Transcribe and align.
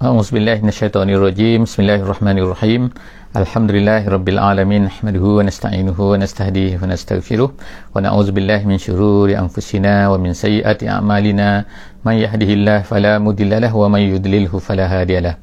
A'udzubillahi 0.00 0.64
minasyaitonirrajim. 0.64 1.68
Bismillahirrahmanirrahim. 1.68 2.88
Alhamdulillahirabbil 3.36 4.40
alamin. 4.40 4.88
Nahmaduhu 4.88 5.36
wa 5.36 5.44
nasta'inuhu 5.44 5.92
wa 6.00 6.16
nastahdihi 6.16 6.80
wa 6.80 6.88
nastaghfiruh. 6.88 7.52
Wa 7.52 8.00
na'udzubillahi 8.00 8.64
min 8.64 8.80
syururi 8.80 9.36
anfusina 9.36 10.08
wa 10.08 10.16
min 10.16 10.32
sayyiati 10.32 10.88
a'malina. 10.88 11.68
Man 12.00 12.16
yahdihillahu 12.16 12.88
fala 12.88 13.20
mudilla 13.20 13.60
lahu 13.60 13.84
wa 13.84 13.92
man 13.92 14.00
yudlilhu 14.00 14.56
fala 14.56 14.88
hadiyalah. 14.88 15.36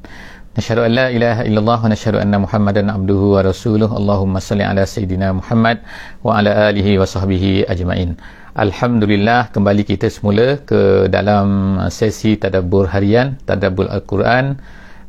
Nashhadu 0.58 0.90
an 0.90 0.90
la 0.90 1.06
ilaha 1.14 1.46
illallah 1.46 1.78
wa 1.78 1.94
nashhadu 1.94 2.18
anna 2.18 2.42
Muhammadan 2.42 2.90
abduhu 2.90 3.38
wa 3.38 3.46
rasuluh. 3.46 3.86
Allahumma 3.86 4.42
salli 4.42 4.66
ala 4.66 4.82
sayidina 4.82 5.38
Muhammad 5.38 5.86
wa 6.26 6.34
ala 6.34 6.74
alihi 6.74 6.98
wa 6.98 7.06
sahbihi 7.06 7.70
ajma'in. 7.70 8.18
Alhamdulillah 8.58 9.54
kembali 9.54 9.86
kita 9.86 10.10
semula 10.10 10.58
ke 10.58 11.06
dalam 11.06 11.78
sesi 11.94 12.34
tadabbur 12.34 12.90
harian 12.90 13.38
tadabbur 13.46 13.86
Al-Quran. 13.86 14.58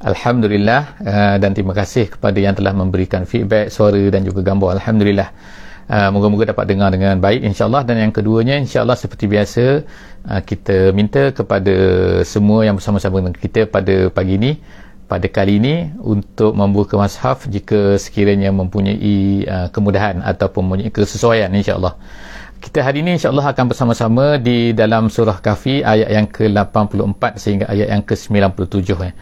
Alhamdulillah 0.05 1.01
uh, 1.01 1.35
dan 1.41 1.57
terima 1.57 1.73
kasih 1.73 2.13
kepada 2.13 2.37
yang 2.37 2.53
telah 2.53 2.77
memberikan 2.77 3.25
feedback 3.25 3.73
suara 3.73 3.97
dan 4.13 4.21
juga 4.21 4.45
gambar. 4.45 4.77
Alhamdulillah. 4.77 5.33
Uh, 5.89 6.13
moga-moga 6.13 6.53
dapat 6.53 6.69
dengar 6.69 6.93
dengan 6.93 7.17
baik 7.17 7.41
insyaAllah. 7.41 7.89
Dan 7.89 7.97
yang 7.97 8.13
keduanya 8.13 8.53
insyaAllah 8.61 8.93
seperti 8.93 9.25
biasa 9.25 9.81
uh, 10.29 10.41
kita 10.45 10.93
minta 10.93 11.33
kepada 11.33 11.75
semua 12.21 12.69
yang 12.69 12.77
bersama-sama 12.77 13.17
dengan 13.17 13.33
kita 13.33 13.65
pada 13.65 14.13
pagi 14.13 14.37
ini 14.37 14.61
pada 15.09 15.25
kali 15.25 15.57
ini 15.57 15.89
untuk 16.05 16.53
membuka 16.53 16.93
mashaf 17.01 17.49
jika 17.49 17.97
sekiranya 17.97 18.53
mempunyai 18.53 19.41
uh, 19.49 19.67
kemudahan 19.73 20.21
ataupun 20.21 20.69
mempunyai 20.69 20.93
kesesuaian 20.93 21.49
insyaAllah 21.49 21.97
kita 22.59 22.79
hari 22.83 22.99
ini 23.03 23.15
insyaAllah 23.15 23.55
akan 23.55 23.65
bersama-sama 23.71 24.25
di 24.35 24.75
dalam 24.75 25.07
surah 25.07 25.39
kafi 25.39 25.81
ayat 25.81 26.09
yang 26.11 26.27
ke-84 26.27 27.23
sehingga 27.39 27.65
ayat 27.71 27.87
yang 27.87 28.03
ke-97 28.03 28.89
eh. 29.07 29.13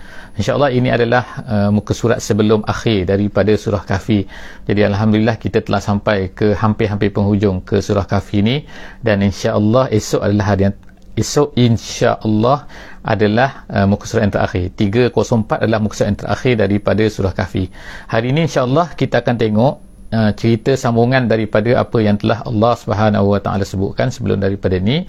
insyaAllah 0.41 0.69
ini 0.73 0.89
adalah 0.89 1.23
uh, 1.45 1.69
muka 1.69 1.93
surat 1.93 2.17
sebelum 2.17 2.65
akhir 2.65 3.13
daripada 3.13 3.53
surah 3.53 3.85
kafi 3.85 4.25
jadi 4.67 4.91
Alhamdulillah 4.91 5.39
kita 5.39 5.63
telah 5.63 5.79
sampai 5.79 6.33
ke 6.35 6.51
hampir-hampir 6.51 7.09
penghujung 7.15 7.63
ke 7.63 7.79
surah 7.79 8.03
kafi 8.03 8.43
ini. 8.43 8.55
Dan 8.99 9.23
insyaAllah 9.23 9.87
esok 9.93 10.21
adalah 10.27 10.45
hari 10.51 10.61
yang 10.67 10.75
esok 11.17 11.55
insyaAllah 11.55 12.67
adalah 13.01 13.63
uh, 13.71 13.87
muka 13.87 14.05
surat 14.05 14.27
yang 14.27 14.35
terakhir. 14.35 14.65
304 14.75 15.63
adalah 15.63 15.79
muka 15.79 15.95
surat 15.95 16.09
yang 16.11 16.19
terakhir 16.19 16.53
daripada 16.59 17.03
surah 17.07 17.33
kafi 17.33 17.71
hari 18.11 18.35
ini 18.35 18.45
insyaAllah 18.45 18.93
kita 18.99 19.23
akan 19.23 19.35
tengok 19.39 19.73
uh, 20.13 20.31
cerita 20.35 20.73
sambungan 20.75 21.27
daripada 21.27 21.83
apa 21.83 21.97
yang 21.99 22.15
telah 22.19 22.43
Allah 22.45 22.73
Subhanahu 22.77 23.35
Wa 23.35 23.39
Taala 23.43 23.63
sebutkan 23.67 24.11
sebelum 24.13 24.39
daripada 24.39 24.79
ini 24.79 25.07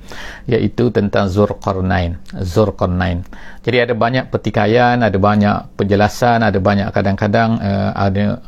iaitu 0.50 0.90
tentang 0.90 1.30
Zulqarnain 1.30 2.18
Zulqarnain 2.42 3.22
jadi 3.62 3.88
ada 3.88 3.94
banyak 3.94 4.30
pertikaian 4.32 4.98
ada 5.02 5.18
banyak 5.18 5.78
penjelasan 5.78 6.42
ada 6.42 6.58
banyak 6.58 6.90
kadang-kadang 6.90 7.58
uh, 7.60 7.90
ada 7.94 8.42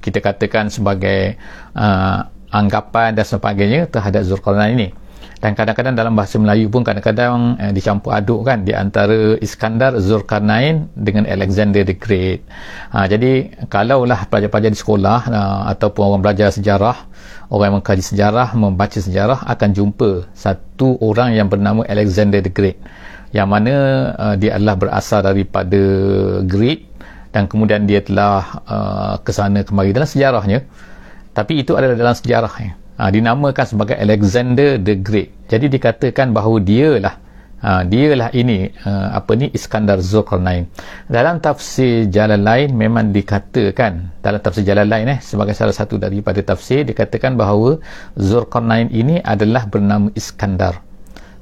kita 0.00 0.24
katakan 0.24 0.72
sebagai 0.72 1.36
uh, 1.76 2.24
anggapan 2.50 3.14
dan 3.14 3.26
sebagainya 3.26 3.86
terhadap 3.86 4.24
Zulqarnain 4.24 4.74
ini 4.74 4.88
dan 5.40 5.56
kadang-kadang 5.56 5.96
dalam 5.96 6.12
bahasa 6.12 6.36
Melayu 6.36 6.68
pun 6.68 6.84
kadang-kadang 6.84 7.56
eh, 7.56 7.72
dicampur 7.72 8.12
aduk 8.12 8.44
kan 8.44 8.60
di 8.60 8.76
antara 8.76 9.40
Iskandar 9.40 9.96
Zulkarnain 9.96 10.92
dengan 10.92 11.24
Alexander 11.24 11.80
the 11.80 11.96
Great. 11.96 12.44
Ha, 12.92 13.08
jadi 13.08 13.48
kalaulah 13.72 14.28
pelajar-pelajar 14.28 14.68
di 14.68 14.76
sekolah 14.76 15.20
uh, 15.32 15.62
ataupun 15.72 16.02
orang 16.12 16.20
belajar 16.20 16.52
sejarah 16.52 17.08
orang 17.48 17.72
yang 17.72 17.76
mengkaji 17.80 18.04
sejarah 18.04 18.48
membaca 18.52 19.00
sejarah 19.00 19.40
akan 19.48 19.68
jumpa 19.72 20.28
satu 20.36 21.00
orang 21.00 21.32
yang 21.32 21.48
bernama 21.48 21.88
Alexander 21.88 22.44
the 22.44 22.52
Great. 22.52 22.76
Yang 23.32 23.48
mana 23.48 23.74
uh, 24.20 24.34
dia 24.36 24.60
adalah 24.60 24.76
berasal 24.76 25.24
daripada 25.24 25.80
Greek 26.44 26.84
dan 27.32 27.48
kemudian 27.48 27.88
dia 27.88 28.04
telah 28.04 28.60
uh, 28.68 29.14
ke 29.24 29.32
sana 29.32 29.64
kemari 29.64 29.96
dalam 29.96 30.04
sejarahnya. 30.04 30.68
Tapi 31.32 31.64
itu 31.64 31.78
adalah 31.78 31.96
dalam 31.96 32.12
sejarahnya 32.12 32.79
ha, 33.00 33.08
dinamakan 33.08 33.64
sebagai 33.64 33.96
Alexander 33.96 34.76
the 34.76 35.00
Great. 35.00 35.32
Jadi 35.48 35.72
dikatakan 35.72 36.36
bahawa 36.36 36.60
dialah 36.60 37.16
ha, 37.64 37.80
dialah 37.88 38.28
ini 38.36 38.68
uh, 38.84 39.16
apa 39.16 39.32
ni 39.40 39.48
Iskandar 39.56 40.04
Zulkarnain. 40.04 40.68
Dalam 41.08 41.40
tafsir 41.40 42.12
jalan 42.12 42.44
lain 42.44 42.76
memang 42.76 43.08
dikatakan 43.16 44.20
dalam 44.20 44.40
tafsir 44.44 44.68
jalan 44.68 44.84
lain 44.84 45.16
eh 45.16 45.18
sebagai 45.24 45.56
salah 45.56 45.72
satu 45.72 45.96
daripada 45.96 46.44
tafsir 46.44 46.84
dikatakan 46.84 47.40
bahawa 47.40 47.80
Zulkarnain 48.20 48.92
ini 48.92 49.24
adalah 49.24 49.64
bernama 49.64 50.12
Iskandar. 50.12 50.84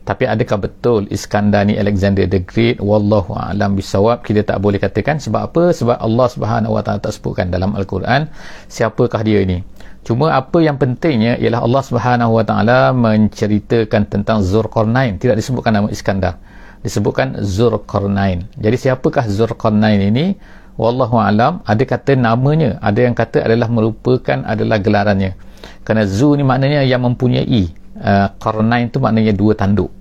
Tapi 0.08 0.24
adakah 0.24 0.56
betul 0.64 1.04
Iskandar 1.12 1.68
ni 1.68 1.76
Alexander 1.76 2.24
the 2.24 2.40
Great? 2.40 2.80
Wallahu 2.80 3.36
alam 3.36 3.76
bisawab 3.76 4.24
kita 4.24 4.40
tak 4.40 4.56
boleh 4.64 4.80
katakan 4.80 5.20
sebab 5.20 5.52
apa? 5.52 5.68
Sebab 5.68 6.00
Allah 6.00 6.26
Subhanahu 6.32 6.72
wa 6.72 6.82
taala 6.86 6.96
tak 6.96 7.12
sebutkan 7.12 7.52
dalam 7.52 7.76
al-Quran 7.76 8.24
siapakah 8.72 9.20
dia 9.20 9.44
ini 9.44 9.60
Cuma 10.08 10.32
apa 10.32 10.64
yang 10.64 10.80
pentingnya 10.80 11.36
ialah 11.36 11.68
Allah 11.68 11.82
Subhanahu 11.84 12.40
Wa 12.40 12.44
Taala 12.48 12.96
menceritakan 12.96 14.08
tentang 14.08 14.40
Zulkarnain, 14.40 15.20
tidak 15.20 15.36
disebutkan 15.36 15.76
nama 15.76 15.92
Iskandar. 15.92 16.40
Disebutkan 16.80 17.44
Zulkarnain. 17.44 18.48
Jadi 18.56 18.88
siapakah 18.88 19.28
Zulkarnain 19.28 20.00
ini? 20.00 20.32
Wallahu 20.80 21.20
alam, 21.20 21.60
ada 21.60 21.84
kata 21.84 22.16
namanya, 22.16 22.80
ada 22.80 23.04
yang 23.04 23.12
kata 23.12 23.44
adalah 23.44 23.68
merupakan 23.68 24.48
adalah 24.48 24.80
gelarannya. 24.80 25.36
Kerana 25.84 26.08
Zu 26.08 26.40
ni 26.40 26.46
maknanya 26.46 26.88
yang 26.88 27.04
mempunyai, 27.04 27.68
uh, 28.00 28.32
Qarnain 28.40 28.88
tu 28.88 29.04
maknanya 29.04 29.36
dua 29.36 29.52
tanduk. 29.60 29.92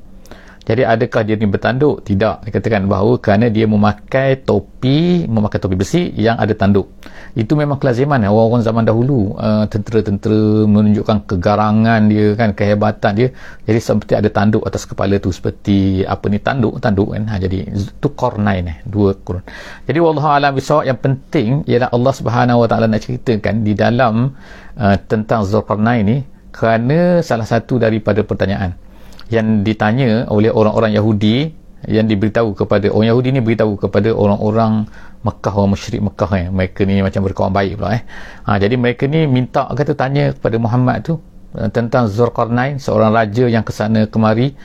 Jadi 0.68 0.84
adakah 0.84 1.24
dia 1.24 1.40
ni 1.40 1.48
bertanduk? 1.48 2.04
Tidak. 2.04 2.44
Dikatakan 2.44 2.92
bahawa 2.92 3.24
kerana 3.24 3.48
dia 3.48 3.64
memakai 3.64 4.44
topi, 4.44 5.24
memakai 5.24 5.64
topi 5.64 5.80
besi 5.80 6.12
yang 6.20 6.36
ada 6.36 6.52
tanduk. 6.52 6.92
Itu 7.40 7.56
memang 7.56 7.80
kelaziman 7.80 8.20
ya. 8.20 8.36
orang-orang 8.36 8.68
zaman 8.68 8.84
dahulu. 8.84 9.32
Uh, 9.40 9.64
tentera-tentera 9.72 10.68
menunjukkan 10.68 11.24
kegarangan 11.24 12.12
dia 12.12 12.36
kan, 12.36 12.52
kehebatan 12.52 13.12
dia. 13.16 13.28
Jadi 13.64 13.80
seperti 13.80 14.14
ada 14.20 14.28
tanduk 14.28 14.68
atas 14.68 14.84
kepala 14.84 15.16
tu 15.24 15.32
seperti 15.32 16.04
apa 16.04 16.28
ni 16.28 16.44
tanduk, 16.44 16.84
tanduk 16.84 17.16
kan. 17.16 17.24
Ha, 17.32 17.40
jadi 17.40 17.72
itu 17.72 18.08
kornain 18.12 18.68
eh, 18.68 18.78
dua 18.84 19.16
kurun. 19.16 19.48
Jadi 19.88 20.00
wallahu 20.04 20.28
alam 20.28 20.52
bisawab 20.52 20.84
yang 20.84 21.00
penting 21.00 21.64
ialah 21.64 21.96
Allah 21.96 22.12
Subhanahu 22.12 22.68
Wa 22.68 22.68
Taala 22.68 22.92
nak 22.92 23.08
ceritakan 23.08 23.64
di 23.64 23.72
dalam 23.72 24.36
uh, 24.76 24.98
tentang 25.08 25.48
Zulkarnain 25.48 26.04
ni 26.04 26.18
kerana 26.52 27.24
salah 27.24 27.48
satu 27.48 27.80
daripada 27.80 28.20
pertanyaan 28.28 28.87
yang 29.28 29.62
ditanya 29.62 30.28
oleh 30.32 30.52
orang-orang 30.52 30.96
Yahudi 30.96 31.52
yang 31.86 32.10
diberitahu 32.10 32.58
kepada 32.58 32.90
orang 32.90 33.08
Yahudi 33.14 33.30
ni 33.38 33.42
beritahu 33.44 33.78
kepada 33.78 34.10
orang-orang 34.10 34.90
Mekah 35.22 35.54
orang 35.54 35.72
musyrik 35.78 36.02
Mekah 36.02 36.32
eh. 36.34 36.46
mereka 36.50 36.82
ni 36.90 37.00
macam 37.06 37.22
berkawan 37.22 37.54
baik 37.54 37.78
pula 37.78 38.02
eh. 38.02 38.04
ha, 38.48 38.58
jadi 38.58 38.76
mereka 38.80 39.06
ni 39.06 39.30
minta 39.30 39.70
kata 39.70 39.94
tanya 39.94 40.34
kepada 40.34 40.58
Muhammad 40.58 41.06
tu 41.06 41.22
eh, 41.54 41.70
tentang 41.70 42.10
Zulkarnain 42.10 42.82
seorang 42.82 43.14
raja 43.14 43.46
yang 43.46 43.62
kesana 43.62 44.10
kemari. 44.10 44.58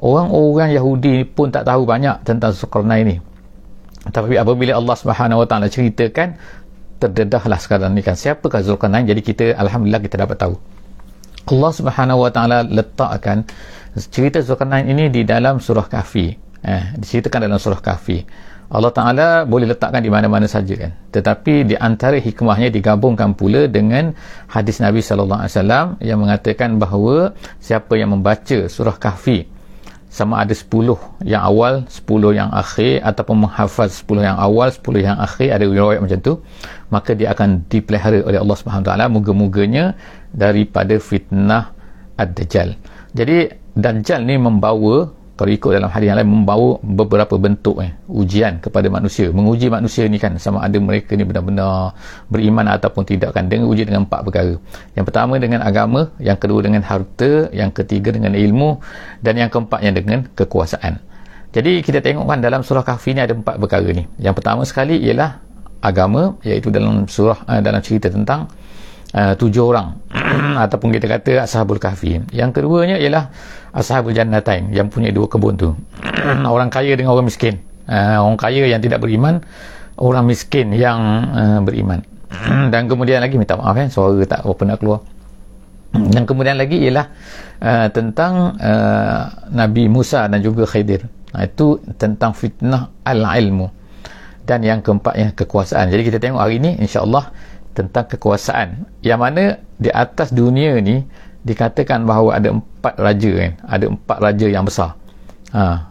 Orang-orang 0.00 0.72
Yahudi 0.72 1.28
pun 1.28 1.52
tak 1.52 1.68
tahu 1.68 1.84
banyak 1.84 2.24
tentang 2.24 2.56
Zulkarnain 2.56 3.04
ni. 3.04 3.16
Tapi 4.08 4.40
apabila 4.40 4.80
Allah 4.80 4.96
Subhanahu 4.96 5.44
Wa 5.44 5.46
Taala 5.46 5.68
ceritakan 5.68 6.40
terdedahlah 6.96 7.60
sekarang 7.60 7.92
ni 7.92 8.00
kan. 8.00 8.16
Siapakah 8.16 8.64
Zulkarnain? 8.64 9.04
Jadi 9.04 9.20
kita 9.20 9.44
Alhamdulillah 9.60 10.00
kita 10.00 10.16
dapat 10.24 10.40
tahu. 10.40 10.56
Allah 11.52 11.72
Subhanahu 11.76 12.24
Wa 12.24 12.30
Taala 12.32 12.64
letakkan 12.64 13.44
cerita 13.96 14.38
Zulkarnain 14.38 14.86
ini 14.86 15.10
di 15.10 15.26
dalam 15.26 15.58
surah 15.58 15.86
Kahfi. 15.90 16.34
Eh, 16.60 16.84
diceritakan 17.00 17.48
dalam 17.50 17.58
surah 17.58 17.80
Kahfi. 17.80 18.22
Allah 18.70 18.94
Ta'ala 18.94 19.28
boleh 19.42 19.66
letakkan 19.66 19.98
di 19.98 20.06
mana-mana 20.06 20.46
saja 20.46 20.70
kan. 20.78 20.94
Tetapi 21.10 21.66
di 21.66 21.74
antara 21.74 22.22
hikmahnya 22.22 22.70
digabungkan 22.70 23.34
pula 23.34 23.66
dengan 23.66 24.14
hadis 24.46 24.78
Nabi 24.78 25.02
Wasallam 25.02 25.98
yang 25.98 26.22
mengatakan 26.22 26.78
bahawa 26.78 27.34
siapa 27.58 27.98
yang 27.98 28.14
membaca 28.14 28.70
surah 28.70 28.94
Kahfi 28.94 29.50
sama 30.10 30.42
ada 30.42 30.54
10 30.54 30.70
yang 31.22 31.42
awal 31.42 31.86
10 31.86 32.34
yang 32.34 32.50
akhir 32.50 32.98
ataupun 33.06 33.46
menghafaz 33.46 34.02
10 34.02 34.26
yang 34.26 34.38
awal 34.38 34.66
10 34.70 35.06
yang 35.06 35.18
akhir 35.18 35.54
ada 35.54 35.64
riwayat 35.70 36.02
macam 36.02 36.18
tu 36.18 36.34
maka 36.90 37.14
dia 37.14 37.30
akan 37.30 37.62
dipelihara 37.70 38.22
oleh 38.26 38.38
Allah 38.42 38.56
Subhanahu 38.58 38.86
Taala. 38.86 39.06
Moga-moganya 39.06 39.94
daripada 40.30 40.98
fitnah 40.98 41.74
ad-dajjal. 42.18 42.74
Jadi 43.14 43.50
Dajjal 43.76 44.26
ni 44.26 44.34
membawa 44.40 45.10
kalau 45.40 45.56
ikut 45.56 45.72
dalam 45.72 45.88
hadis 45.88 46.12
yang 46.12 46.20
lain 46.20 46.28
membawa 46.28 46.76
beberapa 46.84 47.40
bentuk 47.40 47.80
eh, 47.80 47.96
ujian 48.12 48.60
kepada 48.60 48.92
manusia. 48.92 49.32
Menguji 49.32 49.72
manusia 49.72 50.04
ni 50.04 50.20
kan 50.20 50.36
sama 50.36 50.60
ada 50.60 50.76
mereka 50.76 51.16
ni 51.16 51.24
benar-benar 51.24 51.96
beriman 52.28 52.68
ataupun 52.76 53.08
tidak 53.08 53.32
kan. 53.32 53.48
Dengan 53.48 53.72
uji 53.72 53.88
dengan 53.88 54.04
empat 54.04 54.20
perkara. 54.20 54.60
Yang 54.92 55.04
pertama 55.08 55.40
dengan 55.40 55.64
agama 55.64 56.12
yang 56.20 56.36
kedua 56.36 56.60
dengan 56.60 56.84
harta 56.84 57.48
yang 57.56 57.72
ketiga 57.72 58.12
dengan 58.12 58.36
ilmu 58.36 58.84
dan 59.24 59.40
yang 59.40 59.48
keempatnya 59.48 59.96
dengan 59.96 60.28
kekuasaan. 60.36 61.00
Jadi 61.56 61.80
kita 61.80 62.04
tengok 62.04 62.28
kan 62.28 62.44
dalam 62.44 62.60
surah 62.60 62.84
kahfi 62.84 63.16
ni 63.16 63.24
ada 63.24 63.32
empat 63.32 63.56
perkara 63.56 63.88
ni. 63.96 64.04
Yang 64.20 64.44
pertama 64.44 64.68
sekali 64.68 65.00
ialah 65.00 65.40
agama 65.80 66.36
iaitu 66.44 66.68
dalam 66.68 67.08
surah 67.08 67.48
uh, 67.48 67.60
dalam 67.64 67.80
cerita 67.80 68.12
tentang 68.12 68.44
uh, 69.14 69.34
tujuh 69.34 69.64
orang. 69.70 69.98
Ataupun 70.64 70.94
kita 70.94 71.06
kata 71.10 71.46
ashabul 71.46 71.78
kahfi. 71.78 72.22
Yang 72.30 72.60
keduanya 72.60 72.96
ialah 72.98 73.30
ashabul 73.74 74.14
jannatain 74.14 74.70
yang 74.74 74.90
punya 74.90 75.10
dua 75.14 75.26
kebun 75.30 75.54
tu. 75.58 75.74
Orang 76.54 76.70
kaya 76.70 76.94
dengan 76.98 77.14
orang 77.14 77.26
miskin. 77.26 77.62
Uh, 77.90 78.22
orang 78.22 78.38
kaya 78.38 78.70
yang 78.70 78.78
tidak 78.78 79.02
beriman 79.02 79.42
orang 80.00 80.24
miskin 80.26 80.72
yang 80.72 80.98
uh, 81.30 81.60
beriman. 81.62 82.02
Dan 82.72 82.88
kemudian 82.88 83.20
lagi 83.20 83.36
minta 83.36 83.54
maaf 83.54 83.76
eh 83.76 83.86
suara 83.92 84.24
tak 84.24 84.42
apa 84.42 84.62
nak 84.64 84.78
keluar. 84.80 85.04
Dan 85.90 86.22
kemudian 86.22 86.54
lagi 86.54 86.78
ialah 86.86 87.06
uh, 87.60 87.88
tentang 87.90 88.54
uh, 88.56 89.22
Nabi 89.50 89.90
Musa 89.90 90.30
dan 90.30 90.38
juga 90.38 90.62
Khidir. 90.64 91.02
Itu 91.34 91.82
tentang 91.98 92.34
fitnah 92.34 92.94
al-ilmu. 93.02 93.66
Dan 94.46 94.62
yang 94.66 94.82
keempat 94.82 95.14
yang 95.18 95.30
kekuasaan. 95.34 95.90
Jadi 95.90 96.02
kita 96.06 96.18
tengok 96.22 96.40
hari 96.42 96.62
ini 96.62 96.78
insyaAllah 96.78 97.30
tentang 97.76 98.06
kekuasaan. 98.10 98.86
Yang 99.00 99.20
mana 99.20 99.42
di 99.78 99.90
atas 99.90 100.34
dunia 100.34 100.78
ni 100.82 101.04
dikatakan 101.44 102.04
bahawa 102.04 102.36
ada 102.36 102.52
empat 102.52 102.94
raja 103.00 103.30
kan. 103.32 103.52
Ada 103.66 103.84
empat 103.90 104.18
raja 104.20 104.46
yang 104.46 104.64
besar. 104.66 104.96
Ha, 105.50 105.90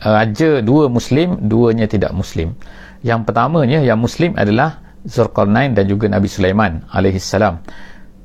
raja 0.00 0.50
dua 0.60 0.88
muslim 0.88 1.40
duanya 1.44 1.88
tidak 1.88 2.12
muslim. 2.12 2.56
Yang 3.04 3.20
pertamanya 3.28 3.84
yang 3.84 4.00
muslim 4.00 4.32
adalah 4.36 4.80
Zulkarnain 5.04 5.76
dan 5.76 5.84
juga 5.84 6.08
Nabi 6.08 6.32
Sulaiman 6.32 6.80
alaihissalam 6.88 7.60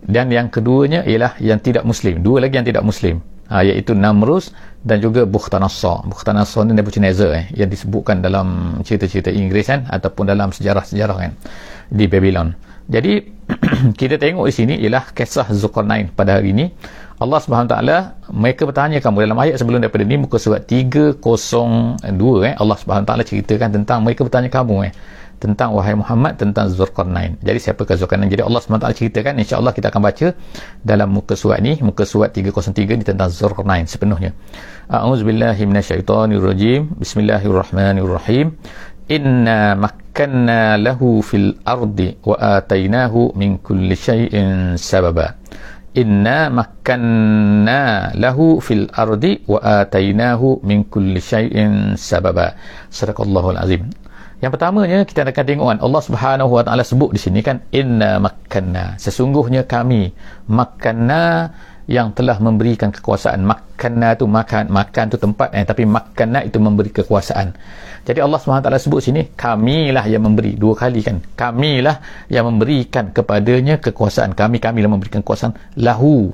dan 0.07 0.31
yang 0.31 0.48
keduanya 0.48 1.04
ialah 1.04 1.36
yang 1.44 1.60
tidak 1.60 1.84
muslim. 1.84 2.24
Dua 2.24 2.40
lagi 2.40 2.56
yang 2.56 2.68
tidak 2.68 2.88
muslim. 2.88 3.19
Ha, 3.50 3.66
iaitu 3.66 3.98
Namrus 3.98 4.54
dan 4.86 5.02
juga 5.02 5.25
Bukhtanasar 5.25 6.06
Bukhtanasar 6.06 6.69
ni 6.69 6.78
Nebuchadnezzar 6.78 7.34
eh, 7.34 7.45
yang 7.57 7.66
disebutkan 7.66 8.22
dalam 8.22 8.78
cerita-cerita 8.86 9.34
Inggeris 9.34 9.74
kan 9.74 9.90
ataupun 9.90 10.30
dalam 10.30 10.54
sejarah-sejarah 10.54 11.18
kan 11.18 11.34
di 11.90 12.06
Babylon 12.06 12.54
jadi 12.90 13.14
kita 14.00 14.18
tengok 14.18 14.50
di 14.50 14.54
sini 14.54 14.74
ialah 14.82 15.14
kisah 15.14 15.48
Zulkarnain 15.54 16.10
pada 16.10 16.42
hari 16.42 16.52
ini 16.58 16.74
Allah 17.20 17.38
SWT 17.38 17.76
mereka 18.32 18.64
bertanya 18.66 18.98
kamu 19.04 19.30
dalam 19.30 19.38
ayat 19.38 19.62
sebelum 19.62 19.84
daripada 19.84 20.08
ni 20.08 20.18
muka 20.18 20.42
surat 20.42 20.66
302 20.66 21.22
eh, 22.50 22.54
Allah 22.58 22.78
SWT 22.80 23.12
ceritakan 23.30 23.70
tentang 23.76 24.02
mereka 24.02 24.26
bertanya 24.26 24.50
kamu 24.50 24.90
eh 24.90 24.94
tentang 25.40 25.72
wahai 25.72 25.96
Muhammad 25.96 26.36
tentang 26.36 26.68
Zulkarnain. 26.68 27.40
Jadi 27.40 27.60
siapakah 27.64 27.96
Zulkarnain? 27.96 28.28
Jadi 28.28 28.44
Allah 28.44 28.60
SWT 28.60 28.92
ceritakan 28.92 29.40
insya-Allah 29.40 29.72
kita 29.72 29.88
akan 29.88 30.02
baca 30.04 30.28
dalam 30.84 31.10
muka 31.16 31.34
surat 31.40 31.64
ni, 31.64 31.80
muka 31.80 32.04
surat 32.04 32.36
303 32.36 33.00
ni 33.00 33.04
tentang 33.08 33.32
Zulkarnain 33.32 33.88
sepenuhnya. 33.88 34.36
A'udzubillahi 34.92 35.64
minasyaitonirrajim. 35.64 37.00
Bismillahirrahmanirrahim. 37.00 38.60
Inna 39.10 39.74
makkanna 39.74 40.78
lahu 40.78 41.26
fil 41.26 41.58
ardi 41.66 42.14
wa 42.22 42.38
atainahu 42.38 43.34
min 43.34 43.58
kulli 43.58 43.98
syai'in 43.98 44.78
sababa. 44.78 45.34
Inna 45.98 46.54
makkanna 46.54 48.14
lahu 48.14 48.62
fil 48.62 48.86
ardi 48.94 49.42
wa 49.50 49.58
atainahu 49.58 50.62
min 50.62 50.86
kulli 50.86 51.18
syai'in 51.18 51.98
sababa. 51.98 52.54
Sadaqallahul 52.94 53.58
azim. 53.58 53.90
Yang 54.40 54.52
pertamanya 54.56 55.04
kita 55.04 55.26
akan 55.26 55.46
tengok 55.46 55.68
kan 55.68 55.80
Allah 55.84 56.02
Subhanahu 56.06 56.52
Wa 56.56 56.64
Taala 56.64 56.86
sebut 56.86 57.12
di 57.12 57.20
sini 57.20 57.44
kan 57.44 57.60
inna 57.76 58.24
makanna 58.24 58.96
sesungguhnya 58.96 59.68
kami 59.68 60.16
makanna 60.48 61.52
yang 61.90 62.14
telah 62.14 62.38
memberikan 62.38 62.94
kekuasaan. 62.94 63.42
Makanna 63.42 64.14
tu 64.14 64.30
makan 64.30 64.70
makan 64.70 65.06
tu 65.10 65.18
tempat 65.18 65.50
eh 65.58 65.66
tapi 65.66 65.90
makanna 65.90 66.46
itu 66.46 66.62
memberi 66.62 66.94
kekuasaan. 66.94 67.58
Jadi 68.06 68.22
Allah 68.22 68.38
Taala 68.38 68.78
sebut 68.78 69.02
sini 69.02 69.34
kamilah 69.34 70.06
yang 70.06 70.22
memberi 70.22 70.54
dua 70.54 70.78
kali 70.78 71.02
kan. 71.02 71.18
Kamilah 71.34 72.30
yang 72.30 72.46
memberikan 72.46 73.10
kepadanya 73.10 73.82
kekuasaan. 73.82 74.38
Kami 74.38 74.62
kamilah 74.62 74.86
memberikan 74.86 75.26
kekuasaan. 75.26 75.58
Lahu 75.82 76.30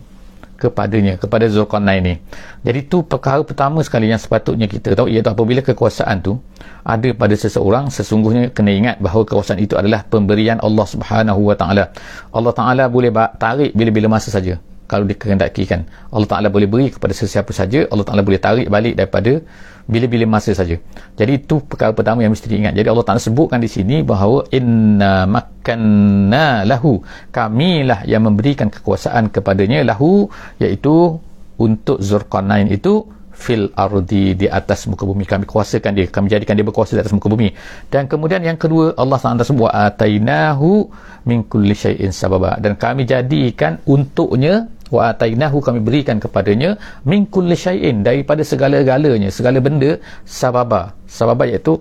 kepadanya 0.55 1.19
kepada 1.19 1.51
Zulkarnain 1.51 1.99
ini 1.99 2.15
jadi 2.63 2.87
tu 2.87 3.03
perkara 3.03 3.43
pertama 3.43 3.83
sekali 3.83 4.07
yang 4.07 4.15
sepatutnya 4.15 4.71
kita 4.71 4.95
tahu 4.95 5.11
iaitu 5.11 5.27
apabila 5.27 5.59
kekuasaan 5.59 6.23
tu 6.23 6.39
ada 6.79 7.11
pada 7.11 7.35
seseorang 7.35 7.91
sesungguhnya 7.91 8.55
kena 8.55 8.71
ingat 8.71 8.95
bahawa 9.03 9.27
kekuasaan 9.27 9.59
itu 9.59 9.75
adalah 9.75 10.07
pemberian 10.07 10.63
Allah 10.63 10.87
Subhanahu 10.87 11.51
Wa 11.51 11.55
Taala. 11.59 11.91
Allah 12.31 12.53
Taala 12.55 12.83
boleh 12.87 13.11
tarik 13.35 13.75
bila-bila 13.75 14.15
masa 14.15 14.31
saja 14.31 14.55
kalau 14.91 15.05
dikehendaki 15.09 15.63
kan 15.65 15.83
Allah 16.13 16.29
Taala 16.29 16.47
boleh 16.53 16.69
beri 16.69 16.87
kepada 16.93 17.13
sesiapa 17.13 17.51
saja 17.51 17.85
Allah 17.91 18.05
Taala 18.07 18.21
boleh 18.21 18.41
tarik 18.41 18.67
balik 18.69 18.95
daripada 18.99 19.41
bila-bila 19.85 20.25
masa 20.37 20.51
saja. 20.57 20.75
Jadi 21.13 21.45
itu 21.45 21.61
perkara 21.61 21.93
pertama 21.93 22.25
yang 22.25 22.33
mesti 22.33 22.49
diingat. 22.49 22.73
Jadi 22.73 22.87
Allah 22.89 23.05
Taala 23.05 23.21
sebutkan 23.21 23.61
di 23.61 23.69
sini 23.69 24.01
bahawa 24.01 24.49
inna 24.49 25.29
makanna 25.29 26.65
lahu. 26.65 27.05
Kamilah 27.29 28.01
yang 28.09 28.25
memberikan 28.25 28.73
kekuasaan 28.73 29.29
kepadanya 29.29 29.85
lahu 29.85 30.25
iaitu 30.57 31.21
untuk 31.61 32.01
Zulkarnain 32.01 32.67
itu 32.67 33.05
fil 33.35 33.67
ardi 33.75 34.33
di 34.33 34.47
atas 34.47 34.87
muka 34.87 35.03
bumi 35.03 35.27
kami 35.27 35.43
kuasakan 35.43 35.91
dia 35.91 36.07
kami 36.07 36.31
jadikan 36.31 36.55
dia 36.55 36.63
berkuasa 36.63 36.95
di 36.95 37.03
atas 37.03 37.11
muka 37.11 37.27
bumi 37.27 37.51
dan 37.91 38.07
kemudian 38.07 38.39
yang 38.39 38.55
kedua 38.55 38.95
Allah 38.95 39.19
SWT 39.19 39.51
sebut 39.51 39.67
atainahu 39.67 40.87
min 41.27 41.43
kulli 41.43 41.75
syai'in 41.75 42.15
sababa 42.15 42.55
dan 42.63 42.79
kami 42.79 43.03
jadikan 43.03 43.83
untuknya 43.83 44.71
wa 44.95 45.11
atainahu 45.11 45.57
kami 45.59 45.79
berikan 45.83 46.17
kepadanya 46.23 46.79
min 47.03 47.27
kulli 47.27 47.55
syai'in 47.55 48.01
daripada 48.07 48.41
segala-galanya 48.41 49.29
segala 49.29 49.59
benda 49.59 49.99
sababa. 50.23 50.95
Sababa 51.05 51.43
iaitu 51.45 51.77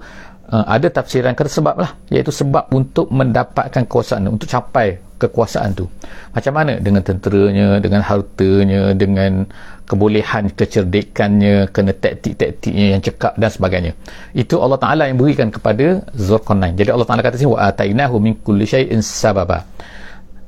uh, 0.51 0.65
ada 0.67 0.91
tafsiran 0.91 1.33
kata 1.39 1.51
sebab 1.51 1.77
lah 1.79 1.91
iaitu 2.11 2.33
sebab 2.35 2.71
untuk 2.75 3.09
mendapatkan 3.09 3.83
kekuasaan 3.87 4.29
untuk 4.29 4.51
capai 4.51 4.99
kekuasaan 5.19 5.71
tu. 5.79 5.87
Macam 6.35 6.53
mana? 6.53 6.77
Dengan 6.83 7.03
tenteranya 7.07 7.67
dengan 7.81 8.03
hartanya 8.05 8.93
dengan 8.93 9.47
kebolehan 9.85 10.49
kecerdikannya 10.53 11.69
kena 11.69 11.93
taktik-taktiknya 11.93 12.97
yang 12.97 13.01
cekap 13.05 13.37
dan 13.37 13.51
sebagainya. 13.53 13.93
Itu 14.33 14.59
Allah 14.65 14.81
Ta'ala 14.81 15.03
yang 15.13 15.21
berikan 15.21 15.53
kepada 15.53 16.03
Zulkarnain. 16.17 16.73
Jadi 16.73 16.89
Allah 16.89 17.07
Ta'ala 17.09 17.21
kata 17.21 17.37
sini 17.37 17.53
wa 17.53 17.61
atainahu 17.69 18.17
min 18.21 18.35
kulli 18.41 18.65
syai'in 18.65 19.05
sababa 19.05 19.65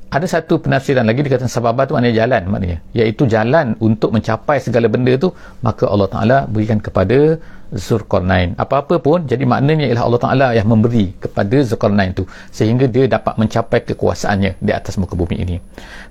ada 0.06 0.26
satu 0.26 0.62
penafsiran 0.62 1.02
lagi 1.02 1.26
dikatakan 1.26 1.50
sababah 1.50 1.84
tu 1.90 1.98
maknanya 1.98 2.14
jalan 2.22 2.42
maknanya. 2.46 2.78
Iaitu 2.94 3.26
jalan 3.26 3.74
untuk 3.82 4.14
mencapai 4.14 4.62
segala 4.62 4.86
benda 4.86 5.12
tu 5.18 5.34
maka 5.66 5.84
Allah 5.90 6.08
Ta'ala 6.08 6.36
berikan 6.46 6.78
kepada 6.78 7.36
Zulkarnain 7.74 8.54
apa-apa 8.54 9.02
pun 9.02 9.26
jadi 9.26 9.42
maknanya 9.42 9.90
ialah 9.90 10.04
Allah 10.06 10.20
Ta'ala 10.22 10.46
yang 10.54 10.70
memberi 10.70 11.10
kepada 11.18 11.58
Zulkarnain 11.66 12.14
tu 12.14 12.22
sehingga 12.54 12.86
dia 12.86 13.10
dapat 13.10 13.34
mencapai 13.34 13.82
kekuasaannya 13.82 14.62
di 14.62 14.70
atas 14.70 14.94
muka 14.94 15.18
bumi 15.18 15.42
ini. 15.42 15.56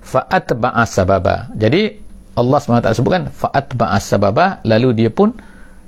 Fa'atba'a 0.04 0.84
sababa. 0.84 1.48
Jadi 1.56 1.96
Allah 2.36 2.58
SWT 2.60 2.92
sebutkan 2.92 3.32
fa'atba'a 3.32 3.96
sababa. 3.96 4.60
Lalu 4.68 4.88
dia 4.92 5.10
pun 5.10 5.32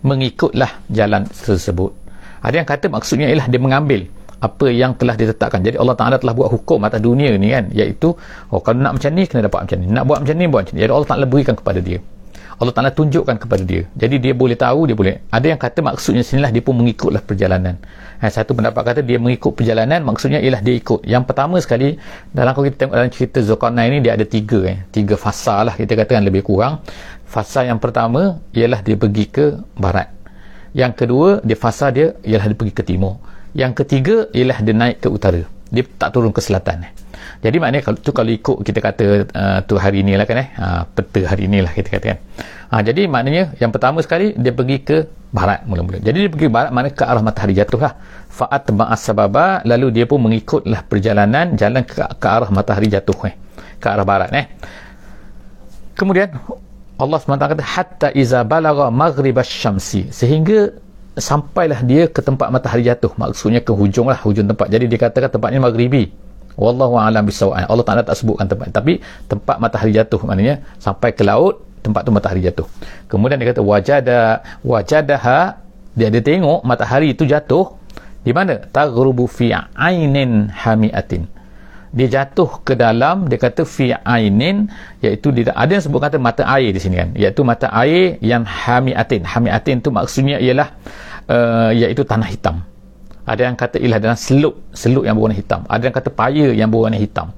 mengikutlah 0.00 0.88
jalan 0.88 1.29
tersebut. 1.29 1.93
Ada 2.41 2.65
yang 2.65 2.69
kata 2.69 2.88
maksudnya 2.88 3.29
ialah 3.29 3.46
dia 3.53 3.60
mengambil 3.60 4.08
apa 4.39 4.67
yang 4.71 4.95
telah 4.95 5.19
ditetapkan. 5.19 5.61
Jadi 5.67 5.77
Allah 5.83 5.97
Ta'ala 5.99 6.17
telah 6.23 6.35
buat 6.35 6.51
hukum 6.55 6.79
atas 6.87 7.03
dunia 7.03 7.35
ni 7.35 7.51
kan. 7.51 7.67
Iaitu 7.75 8.15
oh 8.55 8.61
kalau 8.63 8.79
nak 8.79 8.99
macam 8.99 9.11
ni 9.15 9.27
kena 9.27 9.51
dapat 9.51 9.67
macam 9.67 9.77
ni. 9.83 9.87
Nak 9.91 10.05
buat 10.07 10.19
macam 10.23 10.35
ni 10.39 10.47
buat 10.47 10.61
macam 10.67 10.75
ni. 10.79 10.81
Jadi 10.87 10.93
Allah 10.95 11.09
Ta'ala 11.11 11.25
berikan 11.27 11.55
kepada 11.59 11.81
dia. 11.83 11.99
Allah 12.59 12.75
Ta'ala 12.75 12.91
tunjukkan 12.91 13.39
kepada 13.39 13.63
dia. 13.63 13.87
Jadi 13.95 14.19
dia 14.19 14.35
boleh 14.35 14.59
tahu 14.59 14.91
dia 14.91 14.97
boleh. 14.99 15.23
Ada 15.31 15.47
yang 15.55 15.61
kata 15.63 15.79
maksudnya 15.79 16.23
sinilah 16.27 16.51
dia 16.51 16.63
pun 16.63 16.75
mengikutlah 16.75 17.23
perjalanan. 17.23 17.79
Ha, 18.19 18.35
satu 18.35 18.51
pendapat 18.51 18.83
kata 18.83 19.01
dia 19.07 19.19
mengikut 19.23 19.55
perjalanan 19.55 20.03
maksudnya 20.03 20.43
ialah 20.43 20.59
dia 20.59 20.75
ikut. 20.75 21.07
Yang 21.07 21.23
pertama 21.31 21.63
sekali 21.63 21.95
dalam 22.35 22.51
kalau 22.55 22.67
kita 22.67 22.77
tengok 22.83 22.95
dalam 22.99 23.11
cerita 23.15 23.39
Zulkarnain 23.47 23.95
ini 23.95 24.03
dia 24.03 24.19
ada 24.19 24.27
tiga 24.27 24.59
eh. 24.67 24.83
tiga 24.91 25.15
fasa 25.15 25.63
lah 25.63 25.75
kita 25.79 25.95
katakan 25.95 26.27
lebih 26.27 26.43
kurang. 26.43 26.83
Fasa 27.31 27.63
yang 27.63 27.79
pertama 27.79 28.43
ialah 28.51 28.83
dia 28.83 28.99
pergi 28.99 29.25
ke 29.31 29.55
barat. 29.79 30.11
Yang 30.75 30.93
kedua 30.99 31.29
dia 31.47 31.55
fasa 31.55 31.95
dia 31.95 32.19
ialah 32.27 32.51
dia 32.51 32.59
pergi 32.59 32.75
ke 32.75 32.83
timur 32.83 33.23
yang 33.55 33.72
ketiga 33.72 34.28
ialah 34.32 34.58
dia 34.64 34.74
naik 34.74 35.05
ke 35.05 35.08
utara. 35.08 35.43
Dia 35.69 35.84
tak 36.00 36.17
turun 36.17 36.32
ke 36.32 36.40
selatan 36.40 36.88
jadi 37.38 37.56
maknanya 37.62 37.82
kalau 37.86 37.98
tu 38.02 38.10
kalau 38.10 38.31
ikut 38.34 38.56
kita 38.67 38.81
kata 38.82 39.06
uh, 39.31 39.58
tu 39.62 39.78
hari 39.78 40.02
ni 40.02 40.19
lah 40.19 40.26
kan 40.26 40.43
eh. 40.43 40.48
Uh, 40.58 40.82
peta 40.90 41.22
hari 41.22 41.46
ni 41.46 41.62
lah 41.62 41.70
kita 41.70 41.88
kata 41.94 42.05
kan. 42.14 42.19
Uh, 42.74 42.82
jadi 42.82 43.06
maknanya 43.06 43.55
yang 43.62 43.70
pertama 43.70 44.02
sekali 44.02 44.34
dia 44.34 44.50
pergi 44.50 44.82
ke 44.82 44.96
barat 45.31 45.62
mula-mula. 45.62 46.02
Jadi 46.02 46.26
dia 46.26 46.31
pergi 46.31 46.46
ke 46.50 46.52
barat 46.52 46.70
mana 46.74 46.90
ke 46.90 47.05
arah 47.06 47.22
matahari 47.22 47.55
jatuh 47.55 47.78
lah. 47.78 47.94
Fa'at 48.26 48.70
ma'as 48.74 49.02
sababa 49.02 49.62
lalu 49.62 50.02
dia 50.02 50.05
pun 50.10 50.19
mengikutlah 50.22 50.82
perjalanan 50.86 51.55
jalan 51.55 51.82
ke, 51.86 51.94
ke 52.02 52.26
arah 52.26 52.50
matahari 52.50 52.90
jatuh 52.90 53.19
eh. 53.31 53.34
Ke 53.78 53.86
arah 53.86 54.06
barat 54.06 54.31
eh. 54.34 54.46
Kemudian 55.94 56.34
Allah 56.98 57.19
SWT 57.22 57.38
kata 57.55 57.62
hatta 57.62 58.08
iza 58.14 58.43
balagha 58.43 58.90
maghribas 58.90 59.46
syamsi. 59.46 60.10
Sehingga 60.10 60.74
sampailah 61.19 61.82
dia 61.84 62.06
ke 62.08 62.22
tempat 62.22 62.48
matahari 62.48 62.87
jatuh. 62.87 63.13
Maksudnya 63.15 63.60
ke 63.60 63.70
hujung 63.70 64.08
lah 64.08 64.19
hujung 64.22 64.46
tempat. 64.46 64.67
Jadi 64.70 64.89
dia 64.91 64.98
katakan 64.98 65.31
tempat 65.31 65.48
ini 65.53 65.60
maghribi. 65.63 66.05
Wallahu 66.58 66.98
a'lam 66.98 67.22
bisawab 67.22 67.55
Allah 67.70 67.87
Taala 67.87 68.03
tak 68.03 68.19
sebutkan 68.19 68.51
tempat. 68.51 68.75
Tapi 68.75 68.98
tempat 69.31 69.63
matahari 69.63 69.94
jatuh 69.94 70.19
maknanya 70.27 70.65
sampai 70.82 71.15
ke 71.15 71.22
laut 71.22 71.63
tempat 71.87 72.03
tu 72.03 72.10
matahari 72.10 72.43
jatuh. 72.43 72.67
Kemudian 73.06 73.39
dia 73.39 73.55
kata 73.55 73.63
wajada 73.63 74.43
wajadaha 74.67 75.63
dia 75.94 76.08
dia 76.10 76.22
tengok 76.22 76.67
matahari 76.67 77.15
itu 77.15 77.22
jatuh. 77.22 77.79
Di 78.27 78.34
mana? 78.34 78.58
Taghrubu 78.58 79.31
fi 79.31 79.55
ainin 79.79 80.51
hamiatin 80.51 81.38
dia 81.89 82.09
jatuh 82.09 82.61
ke 82.65 82.77
dalam 82.77 83.27
dia 83.31 83.41
kata 83.41 83.65
fi 83.65 83.97
ainin 84.05 84.69
iaitu 85.01 85.33
dia, 85.33 85.53
ada 85.57 85.73
yang 85.73 85.85
sebut 85.85 86.01
kata 86.05 86.17
mata 86.21 86.45
air 86.45 86.71
di 86.73 86.81
sini 86.81 86.97
kan. 87.01 87.11
Iaitu 87.17 87.41
mata 87.45 87.73
air 87.73 88.21
yang 88.21 88.45
hamiatin. 88.45 89.25
Hamiatin 89.25 89.81
tu 89.81 89.89
maksudnya 89.89 90.37
ialah 90.37 90.69
uh, 91.29 91.71
iaitu 91.73 92.05
tanah 92.05 92.29
hitam. 92.29 92.61
Ada 93.29 93.49
yang 93.49 93.57
kata 93.57 93.77
ialah 93.81 93.99
dalam 94.01 94.19
seluk 94.19 94.55
seluk 94.73 95.05
yang 95.05 95.17
berwarna 95.17 95.37
hitam. 95.37 95.61
Ada 95.69 95.83
yang 95.89 95.97
kata 95.97 96.11
paya 96.13 96.47
yang 96.53 96.69
berwarna 96.69 96.97
hitam. 96.97 97.33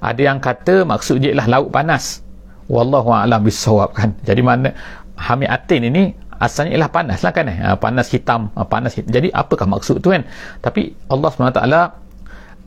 Ada 0.00 0.20
yang 0.20 0.38
kata 0.40 0.84
maksud 0.84 1.20
dia 1.20 1.32
ialah 1.32 1.48
laut 1.60 1.68
panas. 1.72 2.20
Wallahu 2.68 3.12
a'lam 3.12 3.44
bisawab 3.44 3.92
kan. 3.92 4.16
Jadi 4.24 4.40
mana 4.40 4.72
hamil 5.16 5.48
atin 5.48 5.80
ini 5.88 6.02
asalnya 6.40 6.76
ialah 6.76 6.90
panas 6.90 7.20
lah 7.22 7.32
kan 7.32 7.46
eh? 7.46 7.56
Ha, 7.62 7.78
panas 7.78 8.10
hitam 8.10 8.50
ha, 8.52 8.66
panas 8.66 8.92
hitam. 8.98 9.10
jadi 9.14 9.28
apakah 9.30 9.68
maksud 9.68 10.02
tu 10.02 10.10
kan? 10.10 10.26
Tapi 10.60 10.92
Allah 11.08 11.28
SWT 11.30 11.60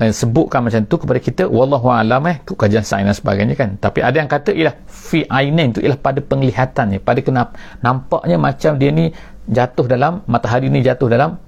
eh, 0.01 0.13
sebutkan 0.13 0.61
macam 0.65 0.81
tu 0.85 0.95
kepada 1.01 1.19
kita 1.21 1.43
wallahu 1.49 1.89
a'lam 1.89 2.21
eh 2.29 2.37
kajian 2.45 2.85
sains 2.85 3.05
dan 3.05 3.15
sebagainya 3.17 3.55
kan. 3.57 3.69
Tapi 3.77 3.99
ada 4.05 4.17
yang 4.17 4.29
kata 4.29 4.53
ialah 4.53 4.75
fi 4.85 5.25
ainin 5.27 5.73
tu 5.73 5.79
ialah 5.81 5.99
pada 5.99 6.19
penglihatannya 6.21 7.01
pada 7.01 7.19
kenapa 7.21 7.53
nampaknya 7.81 8.37
macam 8.37 8.71
dia 8.77 8.89
ni 8.93 9.11
jatuh 9.47 9.85
dalam 9.89 10.21
matahari 10.27 10.67
ni 10.67 10.83
jatuh 10.83 11.07
dalam 11.07 11.39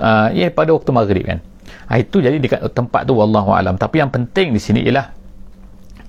uh, 0.00 0.28
ya 0.34 0.50
pada 0.52 0.70
waktu 0.74 0.90
maghrib 0.92 1.24
kan. 1.24 1.38
Ha, 1.84 2.00
itu 2.00 2.20
jadi 2.20 2.36
dekat 2.40 2.60
tempat 2.72 3.04
tu 3.04 3.12
wallahu 3.16 3.52
alam. 3.52 3.76
Tapi 3.76 4.00
yang 4.00 4.08
penting 4.08 4.56
di 4.56 4.60
sini 4.60 4.80
ialah 4.84 5.12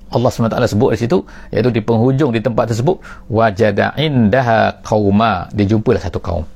Allah 0.06 0.30
SWT 0.30 0.56
sebut 0.70 0.94
di 0.94 0.98
situ 1.02 1.18
iaitu 1.50 1.68
di 1.74 1.82
penghujung 1.82 2.30
di 2.30 2.40
tempat 2.40 2.70
tersebut 2.70 3.02
wajada 3.28 3.92
indaha 3.98 4.78
qauma. 4.80 5.50
Dia 5.52 5.66
jumpalah 5.68 6.00
satu 6.00 6.22
kaum 6.22 6.55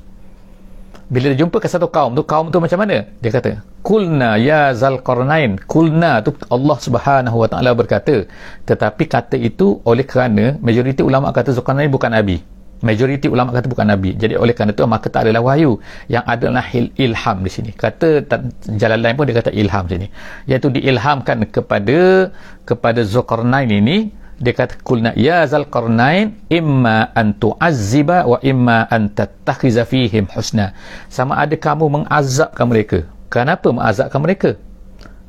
bila 1.11 1.27
dia 1.27 1.43
jumpa 1.43 1.59
ke 1.59 1.67
satu 1.67 1.91
kaum 1.91 2.15
tu 2.15 2.23
kaum 2.23 2.47
tu 2.55 2.63
macam 2.63 2.79
mana? 2.79 3.03
Dia 3.19 3.31
kata 3.35 3.51
kulna 3.83 4.39
ya 4.39 4.71
zal 4.71 5.03
qarnain 5.03 5.59
kulna 5.67 6.23
tu 6.23 6.31
Allah 6.47 6.77
Subhanahu 6.79 7.37
wa 7.43 7.47
taala 7.51 7.75
berkata 7.75 8.23
tetapi 8.63 9.03
kata 9.11 9.35
itu 9.35 9.83
oleh 9.83 10.07
kerana 10.07 10.55
majoriti 10.63 11.03
ulama 11.03 11.35
kata 11.35 11.51
Zulkarnain 11.51 11.91
bukan 11.91 12.15
nabi. 12.15 12.39
Majoriti 12.81 13.27
ulama 13.29 13.53
kata 13.53 13.67
bukan 13.69 13.93
nabi. 13.93 14.15
Jadi 14.17 14.33
oleh 14.39 14.55
kerana 14.57 14.73
itu 14.73 14.81
maka 14.89 15.05
tak 15.11 15.27
adalah 15.29 15.43
wahyu. 15.53 15.77
Yang 16.09 16.25
adalah 16.33 16.65
ilham 16.97 17.37
di 17.45 17.51
sini. 17.53 17.71
Kata 17.77 18.25
jalan 18.73 18.99
lain 19.05 19.13
pun 19.19 19.29
dia 19.29 19.37
kata 19.37 19.51
ilham 19.53 19.85
sini. 19.85 20.07
Iaitu 20.49 20.73
diilhamkan 20.73 21.45
kepada 21.53 22.31
kepada 22.65 23.05
Zulkarnain 23.05 23.69
ini 23.69 24.09
dia 24.41 24.53
kata 24.57 24.81
kulna 24.81 25.13
ya 25.13 25.45
Zulkarnain 25.45 26.33
imma 26.49 27.13
an 27.13 27.37
tu'azziba 27.37 28.25
wa 28.25 28.41
imma 28.41 28.89
an 28.89 29.13
tattakhiza 29.13 29.85
fihim 29.85 30.25
husna. 30.33 30.73
Sama 31.13 31.37
ada 31.37 31.53
kamu 31.53 32.01
mengazabkan 32.01 32.65
mereka. 32.65 33.05
Kenapa 33.29 33.69
mengazabkan 33.69 34.19
mereka? 34.19 34.57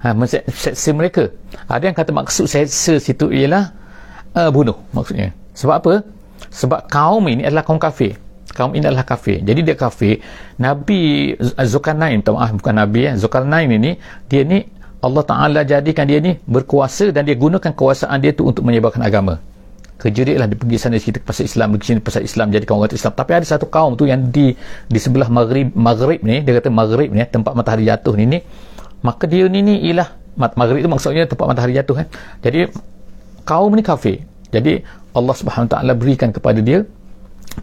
Ha 0.00 0.16
seksa 0.26 0.90
mereka. 0.96 1.28
Ada 1.68 1.92
yang 1.92 1.96
kata 1.96 2.10
maksud 2.10 2.48
seksa 2.48 2.96
situ 2.98 3.28
ialah 3.28 3.76
uh, 4.32 4.48
bunuh 4.48 4.80
maksudnya. 4.96 5.36
Sebab 5.52 5.74
apa? 5.76 5.94
Sebab 6.48 6.88
kaum 6.88 7.28
ini 7.28 7.44
adalah 7.44 7.62
kaum 7.68 7.76
kafir. 7.78 8.16
Kaum 8.56 8.72
ini 8.72 8.84
adalah 8.88 9.04
kafir. 9.04 9.44
Jadi 9.44 9.60
dia 9.60 9.76
kafir. 9.76 10.24
Nabi 10.56 11.32
Zulkarnain 11.68 12.16
minta 12.16 12.32
maaf 12.32 12.52
bukan 12.56 12.74
Nabi 12.80 13.08
ya. 13.08 13.12
Zulkarnain 13.20 13.68
ini 13.68 14.00
dia 14.26 14.42
ni 14.42 14.64
Allah 15.02 15.24
Ta'ala 15.26 15.60
jadikan 15.66 16.06
dia 16.06 16.22
ni 16.22 16.38
berkuasa 16.46 17.10
dan 17.10 17.26
dia 17.26 17.34
gunakan 17.34 17.74
kekuasaan 17.74 18.22
dia 18.22 18.30
tu 18.30 18.46
untuk 18.46 18.62
menyebarkan 18.62 19.02
agama. 19.02 19.42
Kerja 19.98 20.22
dia 20.22 20.38
lah 20.38 20.46
dia 20.46 20.58
pergi 20.58 20.78
sana 20.78 20.98
cerita 20.98 21.18
pasal 21.22 21.46
Islam 21.46 21.74
pergi 21.74 21.86
sini 21.94 22.00
pasal 22.02 22.22
Islam 22.22 22.54
jadi 22.54 22.62
kaum 22.62 22.78
orang 22.82 22.94
Islam. 22.94 23.12
Tapi 23.14 23.30
ada 23.34 23.46
satu 23.46 23.66
kaum 23.66 23.98
tu 23.98 24.06
yang 24.06 24.30
di 24.30 24.54
di 24.86 24.98
sebelah 25.02 25.26
Maghrib 25.26 25.74
Maghrib 25.74 26.22
ni 26.22 26.42
dia 26.46 26.54
kata 26.58 26.70
Maghrib 26.70 27.10
ni 27.10 27.22
tempat 27.26 27.54
matahari 27.54 27.86
jatuh 27.90 28.14
ni 28.14 28.24
ni 28.30 28.38
maka 29.02 29.26
dia 29.26 29.46
ni 29.50 29.62
ni 29.62 29.74
ialah 29.90 30.14
Maghrib 30.38 30.86
tu 30.86 30.90
maksudnya 30.90 31.26
tempat 31.26 31.46
matahari 31.50 31.74
jatuh 31.74 32.02
kan 32.02 32.06
jadi 32.38 32.70
kaum 33.42 33.74
ni 33.74 33.82
kafir. 33.82 34.22
Jadi 34.54 34.86
Allah 35.18 35.34
Subhanahu 35.34 35.70
taala 35.70 35.92
berikan 35.98 36.30
kepada 36.30 36.62
dia 36.62 36.86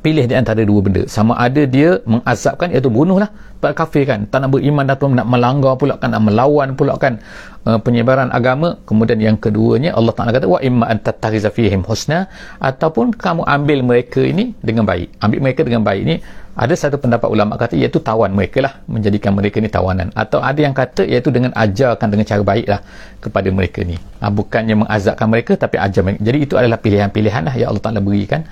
pilih 0.03 0.25
di 0.29 0.35
antara 0.37 0.61
dua 0.61 0.79
benda. 0.85 1.03
Sama 1.09 1.33
ada 1.35 1.65
dia 1.65 1.99
mengazabkan 2.05 2.69
iaitu 2.73 2.89
bunuhlah. 2.93 3.29
Pada 3.59 3.75
kafir 3.75 4.07
kan 4.07 4.23
tak 4.31 4.39
nak 4.39 4.55
beriman 4.55 4.87
atau 4.87 5.11
nak 5.11 5.27
melanggar 5.27 5.75
pula 5.75 5.99
kan 5.99 6.15
nak 6.15 6.23
melawan 6.23 6.79
pula 6.79 6.95
kan 6.95 7.19
uh, 7.67 7.75
penyebaran 7.81 8.31
agama. 8.31 8.79
Kemudian 8.87 9.19
yang 9.19 9.35
keduanya 9.35 9.91
Allah 9.99 10.13
Taala 10.15 10.31
kata 10.31 10.47
wa 10.47 10.59
imma 10.63 10.85
an 10.87 10.97
tattakhidha 11.03 11.51
fihim 11.51 11.83
husna. 11.83 12.31
Ataupun 12.63 13.11
kamu 13.11 13.43
ambil 13.43 13.79
mereka 13.83 14.21
ini 14.23 14.55
dengan 14.63 14.87
baik. 14.87 15.19
Ambil 15.19 15.39
mereka 15.43 15.61
dengan 15.67 15.83
baik 15.83 16.01
ini 16.07 16.15
ada 16.59 16.75
satu 16.75 16.99
pendapat 16.99 17.31
ulama 17.31 17.55
kata 17.55 17.79
iaitu 17.79 18.03
tawan 18.03 18.35
mereka 18.35 18.59
lah 18.59 18.73
menjadikan 18.83 19.31
mereka 19.31 19.63
ni 19.63 19.71
tawanan. 19.71 20.07
Atau 20.11 20.39
ada 20.43 20.59
yang 20.59 20.75
kata 20.75 21.07
iaitu 21.07 21.31
dengan 21.31 21.51
ajarkan 21.55 22.07
dengan 22.11 22.25
cara 22.27 22.43
baik 22.43 22.67
lah 22.67 22.79
kepada 23.23 23.47
mereka 23.51 23.79
ni 23.83 23.95
ha, 24.19 24.27
bukannya 24.27 24.75
mengazabkan 24.83 25.27
mereka 25.31 25.55
tapi 25.55 25.79
ajar 25.79 26.03
mereka. 26.03 26.19
Jadi 26.19 26.37
itu 26.43 26.55
adalah 26.59 26.79
pilihan-pilihan 26.83 27.43
lah 27.47 27.55
yang 27.55 27.71
Allah 27.71 27.83
Ta'ala 27.83 28.03
berikan 28.03 28.43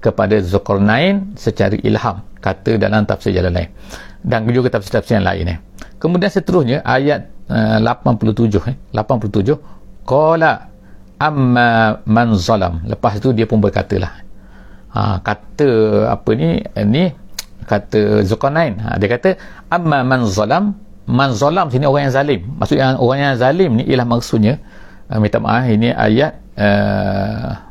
kepada 0.00 0.38
Zulkarnain 0.40 1.36
secara 1.36 1.74
ilham. 1.80 2.22
Kata 2.40 2.78
dalam 2.78 3.02
tafsir 3.08 3.34
jalan 3.34 3.52
lain. 3.54 3.70
Dan 4.26 4.42
juga 4.50 4.74
tafsir-tafsir 4.74 5.22
yang 5.22 5.26
lain 5.26 5.54
eh. 5.54 5.58
kemudian 6.02 6.26
seterusnya 6.26 6.82
ayat 6.82 7.30
uh, 7.46 7.78
87 7.78 8.58
eh, 8.68 8.76
87 8.90 9.54
qala 10.02 10.66
amma 11.16 12.02
man 12.02 12.34
zalam. 12.34 12.82
Lepas 12.90 13.22
tu 13.22 13.30
dia 13.30 13.46
pun 13.46 13.62
berkata 13.62 13.94
lah 14.02 14.26
ha, 14.96 15.20
kata 15.20 15.68
apa 16.10 16.30
ni? 16.32 16.58
Ni 16.88 17.12
kata 17.68 18.24
Zulkarnain. 18.24 18.80
Ha, 18.80 18.96
dia 18.96 19.08
kata 19.12 19.36
amma 19.68 20.00
man 20.02 20.24
zalam. 20.24 20.72
Man 21.06 21.30
zalam 21.38 21.70
sini 21.70 21.86
orang 21.86 22.10
yang 22.10 22.14
zalim. 22.18 22.40
Maksud 22.58 22.76
yang 22.82 22.98
orang 22.98 23.18
yang 23.22 23.34
zalim 23.38 23.70
ni 23.78 23.86
ialah 23.86 24.06
maksudnya 24.10 24.58
uh, 25.06 25.22
minta 25.22 25.38
maaf 25.38 25.70
ini 25.70 25.94
ayat 25.94 26.34
uh, 26.58 27.65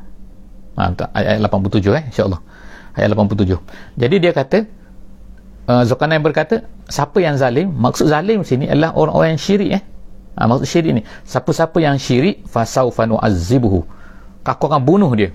ha, 0.75 0.91
ayat 1.15 1.39
87 1.41 1.81
eh 1.95 2.03
insyaAllah. 2.11 2.41
Ayat 2.95 3.11
87 3.11 3.59
jadi 3.99 4.15
dia 4.19 4.31
kata 4.31 4.57
uh, 5.67 5.83
Zulkarnain 5.83 6.23
berkata 6.23 6.63
siapa 6.87 7.19
yang 7.19 7.35
zalim 7.35 7.75
maksud 7.75 8.07
zalim 8.07 8.47
sini 8.47 8.71
adalah 8.71 8.95
orang-orang 8.95 9.35
yang 9.35 9.41
syirik 9.41 9.71
eh. 9.79 9.83
Ha, 10.35 10.47
maksud 10.51 10.67
syirik 10.67 10.91
ni 10.99 11.01
siapa-siapa 11.23 11.79
yang 11.79 11.95
syirik 11.95 12.43
fasawfa 12.47 13.07
nu'azzibuhu 13.07 13.83
aku 14.45 14.63
akan 14.69 14.81
bunuh 14.85 15.11
dia. 15.17 15.33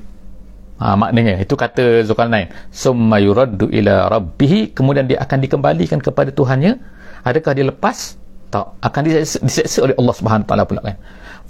Ha, 0.81 0.97
maknanya 0.97 1.45
itu 1.45 1.53
kata 1.61 2.09
Zulkarnain. 2.09 2.49
Summa 2.73 3.21
yuraddu 3.21 3.69
ila 3.69 4.09
rabbih 4.09 4.73
kemudian 4.73 5.05
dia 5.05 5.21
akan 5.21 5.39
dikembalikan 5.45 6.01
kepada 6.01 6.33
Tuhannya. 6.33 6.81
Adakah 7.21 7.53
dia 7.53 7.69
lepas? 7.69 8.17
Tak. 8.49 8.81
Akan 8.81 9.05
diseksa, 9.05 9.45
diseksa 9.45 9.79
oleh 9.85 9.95
Allah 10.01 10.15
Subhanahu 10.17 10.49
taala 10.49 10.65
pula 10.65 10.81
kan 10.81 10.97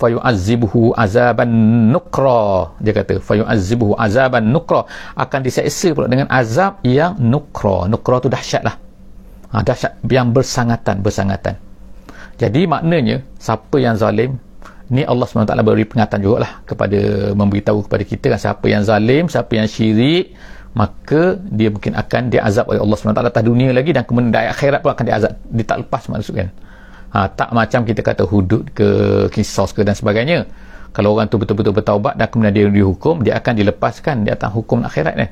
fayu'azzibuhu 0.01 0.97
azaban 0.97 1.53
nukra. 1.93 2.73
Dia 2.81 2.97
kata 2.97 3.21
fayu'azzibuhu 3.21 4.01
azaban 4.01 4.49
nukra. 4.49 4.89
Akan 5.13 5.45
diseksa 5.45 5.93
pula 5.93 6.09
dengan 6.09 6.27
azab 6.33 6.81
yang 6.81 7.21
nukra. 7.21 7.85
Nukra 7.93 8.25
tu 8.25 8.33
dahsyat 8.33 8.65
lah 8.65 8.77
ha, 9.53 9.63
dahsyat 9.63 9.93
yang 10.07 10.31
bersangatan 10.31 11.03
bersangatan. 11.03 11.55
Jadi 12.41 12.65
maknanya 12.65 13.21
siapa 13.37 13.77
yang 13.77 13.99
zalim 14.01 14.41
ni 14.91 15.07
Allah 15.07 15.23
SWT 15.29 15.55
beri 15.63 15.87
pengatan 15.87 16.19
jugalah 16.25 16.65
kepada 16.67 17.31
memberitahu 17.37 17.87
kepada 17.87 18.03
kita 18.03 18.27
kan 18.35 18.41
siapa 18.41 18.67
yang 18.67 18.83
zalim 18.83 19.31
siapa 19.31 19.53
yang 19.55 19.71
syirik 19.71 20.35
maka 20.75 21.39
dia 21.47 21.71
mungkin 21.71 21.95
akan 21.95 22.27
diazab 22.27 22.67
oleh 22.67 22.83
Allah 22.83 22.97
SWT 22.99 23.23
atas 23.23 23.45
dunia 23.47 23.71
lagi 23.71 23.95
dan 23.95 24.03
kemudian 24.03 24.35
di 24.35 24.51
akhirat 24.51 24.83
pun 24.83 24.91
akan 24.91 25.05
diazab 25.07 25.33
dia 25.47 25.63
tak 25.63 25.79
lepas 25.87 26.03
maksud 26.11 26.35
kan 26.35 26.49
ha, 27.15 27.27
tak 27.31 27.51
macam 27.51 27.83
kita 27.87 28.01
kata 28.01 28.23
hudud 28.27 28.71
ke 28.75 28.89
kisos 29.35 29.71
ke 29.75 29.83
dan 29.87 29.95
sebagainya. 29.95 30.47
Kalau 30.91 31.15
orang 31.15 31.31
tu 31.31 31.39
betul-betul 31.39 31.71
bertaubat 31.71 32.19
dan 32.19 32.27
kemudian 32.27 32.55
dia 32.55 32.67
dihukum 32.67 33.23
dia 33.23 33.39
akan 33.39 33.53
dilepaskan 33.55 34.27
di 34.27 34.31
atas 34.35 34.51
hukum 34.51 34.83
akhirat 34.83 35.15
ni. 35.15 35.27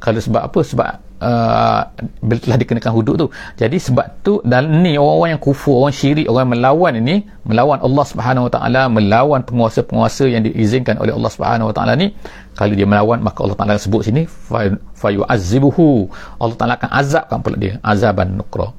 Kalau 0.00 0.16
sebab 0.16 0.48
apa? 0.48 0.60
Sebab 0.64 0.90
uh, 1.20 1.80
telah 2.24 2.56
dikenakan 2.56 2.92
hudud 2.96 3.16
tu. 3.20 3.26
Jadi 3.60 3.76
sebab 3.76 4.24
tu 4.24 4.40
dan 4.48 4.80
ni 4.80 4.96
orang-orang 4.96 5.36
yang 5.36 5.42
kufur 5.44 5.84
orang 5.84 5.92
syirik 5.92 6.24
orang 6.24 6.56
melawan 6.56 6.96
ini 6.96 7.28
melawan 7.44 7.76
Allah 7.84 8.04
Subhanahu 8.08 8.48
Wa 8.48 8.52
Taala 8.56 8.82
melawan 8.88 9.44
penguasa-penguasa 9.44 10.24
yang 10.32 10.42
diizinkan 10.48 10.96
oleh 10.96 11.12
Allah 11.12 11.30
Subhanahu 11.32 11.68
Wa 11.70 11.74
Taala 11.76 11.92
ni 12.00 12.16
kalau 12.56 12.72
dia 12.72 12.88
melawan 12.88 13.20
maka 13.20 13.44
Allah 13.44 13.58
Taala 13.60 13.76
sebut 13.76 14.00
sini 14.08 14.24
fa 14.24 15.08
yu'azzibuhu 15.12 16.08
Allah 16.40 16.56
Taala 16.56 16.74
akan 16.80 16.90
azabkan 16.96 17.38
pula 17.44 17.56
dia 17.60 17.76
azaban 17.84 18.40
nukra. 18.40 18.72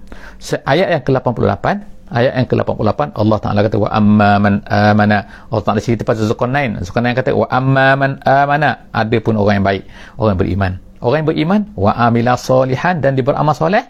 Ayat 0.65 0.89
yang 0.89 1.03
ke-88 1.05 1.65
ayat 2.11 2.31
yang 2.43 2.47
ke-88 2.51 3.15
Allah 3.15 3.37
Taala 3.39 3.59
kata 3.63 3.77
wa 3.79 3.89
amma 3.89 4.31
man 4.37 4.53
amana. 4.67 5.47
Allah 5.47 5.63
Taala 5.63 5.79
cerita 5.79 6.03
pasal 6.03 6.27
Zulkarnain 6.27 6.77
Zulkarnain 6.83 7.15
kata 7.15 7.31
wa 7.31 7.47
amma 7.47 7.95
man 7.95 8.11
amana. 8.27 8.91
Ada 8.91 9.17
pun 9.23 9.39
orang 9.39 9.63
yang 9.63 9.65
baik 9.65 9.83
orang 10.19 10.31
yang 10.35 10.41
beriman. 10.43 10.71
Orang 11.01 11.17
yang 11.23 11.29
beriman 11.31 11.61
wa 11.73 11.91
amila 11.95 12.35
solihan 12.37 13.01
dan 13.01 13.17
dia 13.17 13.25
beramal 13.25 13.55
soleh 13.57 13.81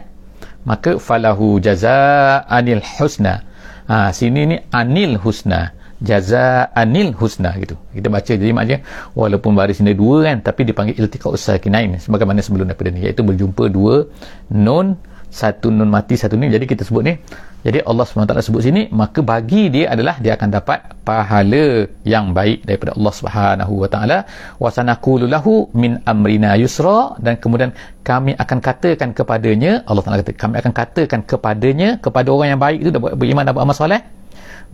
maka 0.63 1.01
falahu 1.01 1.57
jazaanil 1.57 2.85
husna. 3.01 3.43
Ha, 3.89 4.13
sini 4.13 4.41
ni 4.47 4.57
anil 4.71 5.17
husna. 5.17 5.73
Jazaanil 6.01 7.13
husna 7.13 7.53
gitu. 7.61 7.77
Kita 7.93 8.09
baca 8.09 8.25
jadi 8.25 8.53
maknanya 8.53 8.81
walaupun 9.13 9.53
baris 9.53 9.81
ini 9.85 9.93
dua 9.93 10.25
kan 10.25 10.41
tapi 10.41 10.65
dipanggil 10.65 10.97
iltiqa 10.97 11.29
usakinain 11.29 11.93
sebagaimana 12.01 12.41
sebelum 12.41 12.65
daripada 12.65 12.89
ni 12.89 13.05
iaitu 13.05 13.21
berjumpa 13.21 13.69
dua 13.69 14.09
nun 14.49 14.97
satu 15.39 15.67
nun 15.71 15.89
mati 15.95 16.15
satu 16.21 16.35
nun 16.39 16.51
jadi 16.55 16.65
kita 16.71 16.83
sebut 16.87 17.03
ni 17.07 17.13
jadi 17.65 17.79
Allah 17.89 18.05
SWT 18.05 18.33
sebut 18.47 18.61
sini 18.65 18.81
maka 19.01 19.19
bagi 19.31 19.63
dia 19.73 19.85
adalah 19.93 20.15
dia 20.23 20.33
akan 20.37 20.49
dapat 20.57 20.79
pahala 21.07 21.65
yang 22.13 22.33
baik 22.37 22.65
daripada 22.67 22.91
Allah 22.97 23.13
Subhanahu 23.19 23.73
wa 23.81 23.89
taala. 23.93 24.17
Wa 24.63 24.69
sanaqulu 24.77 25.29
lahu 25.33 25.53
min 25.81 26.01
amrina 26.13 26.57
yusra 26.63 26.99
dan 27.25 27.37
kemudian 27.43 27.71
kami 28.09 28.33
akan 28.43 28.57
katakan 28.67 29.09
kepadanya 29.19 29.85
Allah 29.85 30.01
Taala 30.01 30.21
kata 30.25 30.33
kami 30.43 30.55
akan 30.61 30.73
katakan 30.81 31.21
kepadanya 31.31 31.89
kepada 32.05 32.29
orang 32.33 32.49
yang 32.57 32.61
baik 32.65 32.79
itu 32.81 32.91
beriman 33.21 33.45
dan 33.45 33.53
beramal 33.53 33.77
soleh 33.77 34.01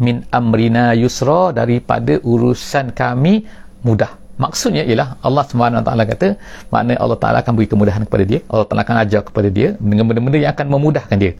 min 0.05 0.23
amrina 0.39 0.95
yusra 1.03 1.51
daripada 1.59 2.15
urusan 2.23 2.95
kami 3.01 3.43
mudah 3.83 4.11
maksudnya 4.43 4.83
ialah 4.89 5.07
Allah 5.27 5.43
Taala 5.87 6.03
kata 6.11 6.27
maknanya 6.73 6.99
Allah 7.03 7.17
Taala 7.21 7.37
akan 7.43 7.53
beri 7.57 7.67
kemudahan 7.73 8.03
kepada 8.07 8.23
dia 8.31 8.39
Allah 8.53 8.65
Taala 8.69 8.81
akan 8.87 8.97
ajar 9.03 9.21
kepada 9.27 9.49
dia 9.57 9.69
dengan 9.81 10.05
benda-benda 10.09 10.37
yang 10.43 10.53
akan 10.55 10.67
memudahkan 10.75 11.17
dia. 11.23 11.33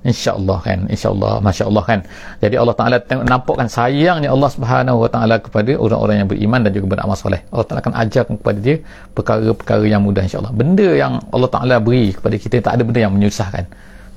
InsyaAllah 0.00 0.58
kan 0.64 0.78
InsyaAllah 0.88 1.32
Masya 1.44 1.64
Allah 1.68 1.84
kan. 1.84 2.00
Jadi 2.40 2.54
Allah 2.56 2.72
Ta'ala 2.72 2.96
tengok 3.04 3.26
nampakkan 3.28 3.68
sayangnya 3.68 4.32
Allah 4.32 4.48
Subhanahu 4.48 4.96
Wa 5.04 5.08
Ta'ala 5.12 5.36
kepada 5.44 5.72
orang-orang 5.76 6.16
yang 6.24 6.28
beriman 6.32 6.60
dan 6.64 6.72
juga 6.72 6.86
beramal 6.96 7.16
soleh. 7.20 7.44
Allah 7.52 7.66
Ta'ala 7.68 7.80
akan 7.84 7.94
ajarkan 8.08 8.34
kepada 8.40 8.58
dia 8.64 8.76
perkara-perkara 9.12 9.84
yang 9.84 10.00
mudah 10.00 10.24
insyaAllah. 10.24 10.56
Benda 10.56 10.88
yang 10.96 11.20
Allah 11.36 11.50
Ta'ala 11.52 11.76
beri 11.84 12.16
kepada 12.16 12.36
kita 12.40 12.56
tak 12.64 12.80
ada 12.80 12.82
benda 12.88 13.00
yang 13.04 13.12
menyusahkan 13.12 13.68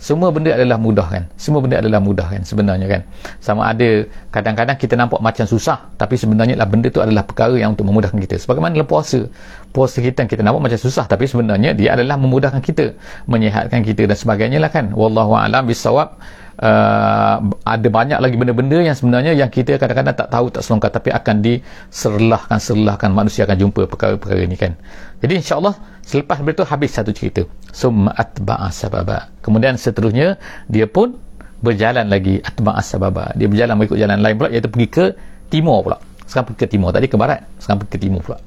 semua 0.03 0.35
benda 0.35 0.51
adalah 0.51 0.75
mudah 0.75 1.07
kan? 1.07 1.23
Semua 1.39 1.63
benda 1.63 1.79
adalah 1.79 2.03
mudah 2.03 2.27
kan 2.27 2.43
sebenarnya 2.43 2.91
kan? 2.91 3.01
Sama 3.39 3.71
ada 3.71 4.03
kadang-kadang 4.35 4.75
kita 4.75 4.99
nampak 4.99 5.23
macam 5.23 5.47
susah 5.47 5.79
tapi 5.95 6.19
sebenarnya 6.19 6.59
lah 6.59 6.67
benda 6.67 6.91
tu 6.91 6.99
adalah 6.99 7.23
perkara 7.23 7.55
yang 7.55 7.71
untuk 7.71 7.87
memudahkan 7.87 8.19
kita. 8.19 8.35
Sebagaimana 8.35 8.75
dalam 8.75 8.83
puasa. 8.83 9.23
Puasa 9.71 10.03
kita 10.03 10.27
kita 10.27 10.43
nampak 10.43 10.59
macam 10.59 10.75
susah 10.75 11.07
tapi 11.07 11.23
sebenarnya 11.23 11.71
dia 11.71 11.95
adalah 11.95 12.19
memudahkan 12.19 12.59
kita 12.59 12.99
menyehatkan 13.31 13.79
kita 13.79 14.03
dan 14.03 14.19
sebagainya 14.19 14.59
lah 14.59 14.75
kan? 14.75 14.91
Wallahu 14.91 15.39
alam 15.39 15.63
bisawab 15.71 16.19
uh, 16.59 17.37
ada 17.65 17.87
banyak 17.89 18.19
lagi 18.21 18.35
benda-benda 18.37 18.77
yang 18.83 18.93
sebenarnya 18.93 19.33
yang 19.33 19.49
kita 19.49 19.81
kadang-kadang 19.81 20.13
tak 20.13 20.29
tahu 20.29 20.45
tak 20.53 20.61
selongkar 20.61 20.91
tapi 20.93 21.09
akan 21.09 21.41
diserlahkan 21.41 22.57
serlahkan 22.61 23.09
manusia 23.09 23.47
akan 23.49 23.57
jumpa 23.57 23.89
perkara-perkara 23.89 24.41
ini 24.45 24.57
kan? 24.59 24.77
Jadi 25.23 25.39
insyaAllah 25.39 25.73
selepas 26.03 26.43
itu 26.43 26.63
habis 26.67 26.91
satu 26.93 27.09
cerita. 27.15 27.41
Summa 27.73 28.13
atba'a 28.13 28.69
sababa. 28.69 29.33
Kemudian 29.41 29.79
seterusnya 29.79 30.37
dia 30.69 30.85
pun 30.85 31.17
berjalan 31.63 32.05
lagi 32.11 32.43
atba'a 32.43 32.83
sababa. 32.83 33.31
Dia 33.33 33.47
berjalan 33.49 33.73
mengikut 33.79 33.97
jalan 33.97 34.19
lain 34.19 34.35
pula 34.37 34.49
iaitu 34.51 34.69
pergi 34.69 34.87
ke 34.91 35.05
timur 35.49 35.81
pula. 35.81 35.97
Sekarang 36.27 36.53
pergi 36.53 36.59
ke 36.59 36.67
timur 36.69 36.89
tadi 36.93 37.07
ke 37.09 37.17
barat. 37.17 37.41
Sekarang 37.57 37.81
pergi 37.81 37.91
ke 37.97 37.99
timur 38.03 38.21
pula. 38.21 38.37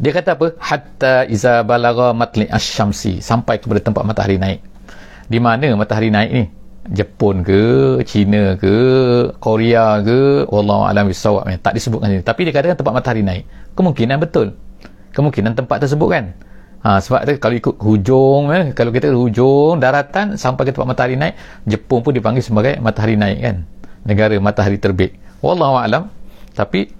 Dia 0.00 0.16
kata 0.16 0.32
apa? 0.32 0.46
Hatta 0.56 1.14
iza 1.28 1.60
balagha 1.60 2.16
matli 2.16 2.48
asyamsi 2.48 3.20
sampai 3.20 3.60
kepada 3.60 3.84
tempat 3.84 4.02
matahari 4.02 4.40
naik. 4.40 4.64
Di 5.30 5.38
mana 5.38 5.70
matahari 5.76 6.08
naik 6.10 6.30
ni 6.32 6.44
Jepun 6.90 7.46
ke 7.46 7.62
China 8.02 8.58
ke 8.58 8.74
Korea 9.38 10.02
ke 10.02 10.42
wallahu 10.50 10.90
alam 10.90 11.06
bisawab 11.06 11.46
tak 11.62 11.78
disebutkan 11.78 12.10
sini. 12.10 12.22
Tapi 12.26 12.40
dia 12.46 12.52
katakan 12.54 12.74
tempat 12.74 12.94
matahari 12.98 13.22
naik. 13.22 13.46
Kemungkinan 13.78 14.18
betul. 14.18 14.58
Kemungkinan 15.14 15.54
tempat 15.54 15.86
tersebut 15.86 16.08
kan? 16.10 16.24
Ha, 16.80 16.98
sebab 16.98 17.28
kalau 17.38 17.54
ikut 17.54 17.74
hujung 17.78 18.42
eh, 18.50 18.64
kalau 18.72 18.90
kita 18.90 19.12
hujung 19.12 19.78
daratan 19.78 20.34
sampai 20.34 20.64
ke 20.64 20.72
tempat 20.72 20.88
matahari 20.96 21.12
naik 21.14 21.36
Jepun 21.68 22.00
pun 22.00 22.16
dipanggil 22.16 22.40
sebagai 22.42 22.80
matahari 22.82 23.14
naik 23.14 23.38
kan? 23.38 23.56
Negara 24.02 24.34
matahari 24.42 24.80
terbit. 24.80 25.14
Wallahu 25.44 25.78
alam. 25.78 26.10
Tapi 26.56 26.90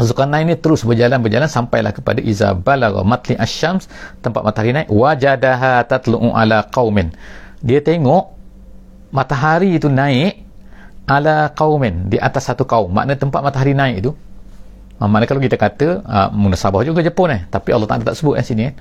Zulkarnain 0.00 0.48
ini 0.48 0.56
terus 0.56 0.82
berjalan-berjalan 0.82 1.46
sampailah 1.46 1.92
kepada 1.94 2.18
Iza 2.24 2.56
balagha 2.56 3.04
matli 3.04 3.36
asyams 3.38 3.86
tempat 4.24 4.42
matahari 4.42 4.74
naik 4.74 4.88
wajadaha 4.90 5.84
tatlu'u 5.86 6.34
ala 6.34 6.66
qaumin. 6.72 7.14
Dia 7.62 7.84
tengok 7.84 8.41
matahari 9.12 9.76
itu 9.76 9.86
naik 9.86 10.42
ala 11.06 11.52
qaumin 11.52 12.08
di 12.08 12.16
atas 12.16 12.48
satu 12.48 12.64
kaum 12.64 12.90
makna 12.90 13.14
tempat 13.14 13.44
matahari 13.44 13.76
naik 13.76 13.96
itu 14.02 14.12
Ha, 15.02 15.10
mana 15.10 15.26
kalau 15.26 15.42
kita 15.42 15.58
kata 15.58 15.98
uh, 16.06 16.28
munasabah 16.30 16.86
juga 16.86 17.02
Jepun 17.02 17.34
eh 17.34 17.42
tapi 17.50 17.74
Allah 17.74 17.90
Taala 17.90 18.06
tak 18.06 18.14
sebut 18.14 18.38
kat 18.38 18.46
sini 18.46 18.70
eh. 18.70 18.74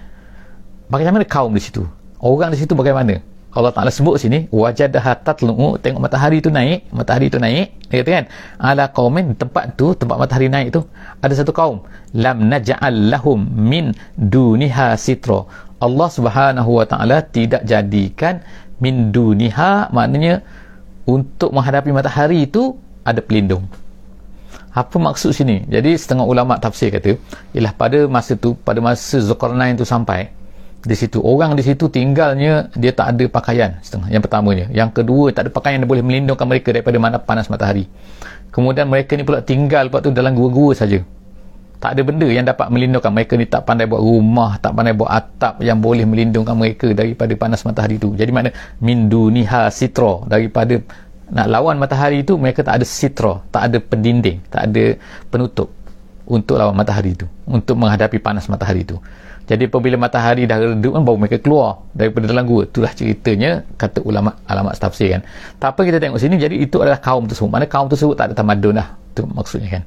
Bagaimana 0.86 1.26
kaum 1.26 1.50
di 1.50 1.58
situ? 1.58 1.82
Orang 2.22 2.54
di 2.54 2.62
situ 2.62 2.78
bagaimana? 2.78 3.18
Allah 3.58 3.74
Taala 3.74 3.90
sebut 3.90 4.22
sini 4.22 4.46
wajadah 4.54 5.18
tatlu 5.26 5.82
tengok 5.82 5.98
matahari 5.98 6.38
itu 6.38 6.54
naik, 6.54 6.94
matahari 6.94 7.26
itu 7.26 7.41
naik, 7.41 7.74
dia 7.89 8.06
kata 8.06 8.12
kan? 8.13 8.26
Ala 8.62 8.86
qaumin 8.94 9.34
tempat 9.34 9.74
tu, 9.74 9.98
tempat 9.98 10.22
matahari 10.22 10.46
naik 10.46 10.70
itu 10.70 10.86
ada 11.26 11.34
satu 11.34 11.50
kaum 11.50 11.82
lam 12.13 12.38
naj'al 12.54 13.10
lahum 13.10 13.41
min 13.41 13.89
duniha 14.13 14.94
sitra. 15.02 15.50
Allah 15.82 16.10
Subhanahu 16.13 16.70
wa 16.78 16.86
taala 16.86 17.26
tidak 17.26 17.65
jadikan 17.65 18.46
min 18.82 19.13
duniha 19.13 19.94
maknanya 19.94 20.41
untuk 21.06 21.54
menghadapi 21.54 21.94
matahari 21.94 22.50
itu 22.50 22.76
ada 23.06 23.22
pelindung. 23.22 23.70
Apa 24.72 24.98
maksud 24.98 25.36
sini? 25.36 25.67
Jadi 25.67 25.94
setengah 25.96 26.26
ulama 26.26 26.58
tafsir 26.58 26.89
kata 26.89 27.20
ialah 27.54 27.74
pada 27.76 28.08
masa 28.08 28.34
tu 28.34 28.58
pada 28.58 28.80
masa 28.82 29.22
Zulkarnain 29.22 29.78
tu 29.78 29.86
sampai 29.86 30.32
di 30.82 30.98
situ 30.98 31.22
orang 31.22 31.54
di 31.54 31.62
situ 31.62 31.86
tinggalnya 31.91 32.74
dia 32.74 32.89
tak 32.96 33.13
ada 33.13 33.26
pakaian. 33.30 33.78
Setengah 33.86 34.10
yang 34.10 34.24
pertamanya. 34.24 34.65
Yang 34.74 35.04
kedua 35.04 35.30
tak 35.30 35.48
ada 35.48 35.52
pakaian 35.54 35.78
yang 35.78 35.91
boleh 35.91 36.02
melindungkan 36.02 36.48
mereka 36.48 36.74
daripada 36.74 36.98
mana 36.98 37.17
panas 37.22 37.52
matahari. 37.52 37.86
Kemudian 38.50 38.88
mereka 38.89 39.13
ni 39.13 39.24
pula 39.28 39.44
tinggal 39.44 39.91
lepas 39.91 40.02
tu 40.02 40.10
dalam 40.10 40.34
gua-gua 40.34 40.74
saja 40.74 41.04
tak 41.82 41.98
ada 41.98 42.02
benda 42.06 42.30
yang 42.30 42.46
dapat 42.46 42.70
melindungkan 42.70 43.10
mereka 43.10 43.34
ni 43.34 43.50
tak 43.50 43.65
pandai 43.65 43.89
buat 43.89 44.00
rumah 44.00 44.62
tak 44.62 44.78
pandai 44.78 44.94
buat 44.94 45.10
atap 45.10 45.65
yang 45.65 45.82
boleh 45.82 46.06
melindungkan 46.06 46.54
mereka 46.54 46.94
daripada 46.94 47.34
panas 47.34 47.65
matahari 47.65 47.98
tu. 47.98 48.13
Jadi 48.13 48.30
makna 48.30 48.54
min 48.86 49.10
duniha 49.10 49.74
sitra. 49.74 50.30
Daripada 50.30 50.78
nak 51.34 51.48
lawan 51.50 51.82
matahari 51.82 52.22
itu 52.22 52.38
mereka 52.38 52.62
tak 52.62 52.84
ada 52.84 52.86
sitra 52.86 53.39
tak 53.56 53.72
ada 53.72 53.80
pendinding 53.80 54.44
tak 54.52 54.67
ada 54.67 55.00
penutup 55.32 55.72
untuk 56.28 56.60
lawan 56.60 56.76
matahari 56.76 57.15
itu 57.15 57.24
untuk 57.48 57.80
menghadapi 57.80 58.20
panas 58.20 58.52
matahari 58.52 58.84
itu 58.84 59.00
jadi 59.48 59.72
apabila 59.72 59.96
matahari 59.96 60.44
dah 60.44 60.60
redup 60.60 60.91
kan 60.96 61.04
baru 61.08 61.17
mereka 61.17 61.38
keluar 61.44 61.84
daripada 61.91 62.24
dalam 62.30 62.48
gua. 62.48 62.63
Itulah 62.63 62.94
ceritanya 62.96 63.67
kata 63.76 64.00
ulama 64.06 64.38
alamat 64.48 64.80
tafsir 64.80 65.12
kan. 65.12 65.28
Tak 65.60 65.76
apa 65.76 65.82
kita 65.84 65.98
tengok 66.00 66.24
sini. 66.24 66.39
Jadi 66.39 66.56
itu 66.63 66.80
adalah 66.80 67.02
kaum 67.04 67.28
tersebut. 67.28 67.52
Mana 67.52 67.67
kaum 67.67 67.91
tersebut 67.91 68.15
tak 68.15 68.32
ada 68.32 68.34
tamadun 68.38 68.80
lah 68.80 68.96
itu 69.12 69.28
maksudnya 69.28 69.70
kan 69.80 69.84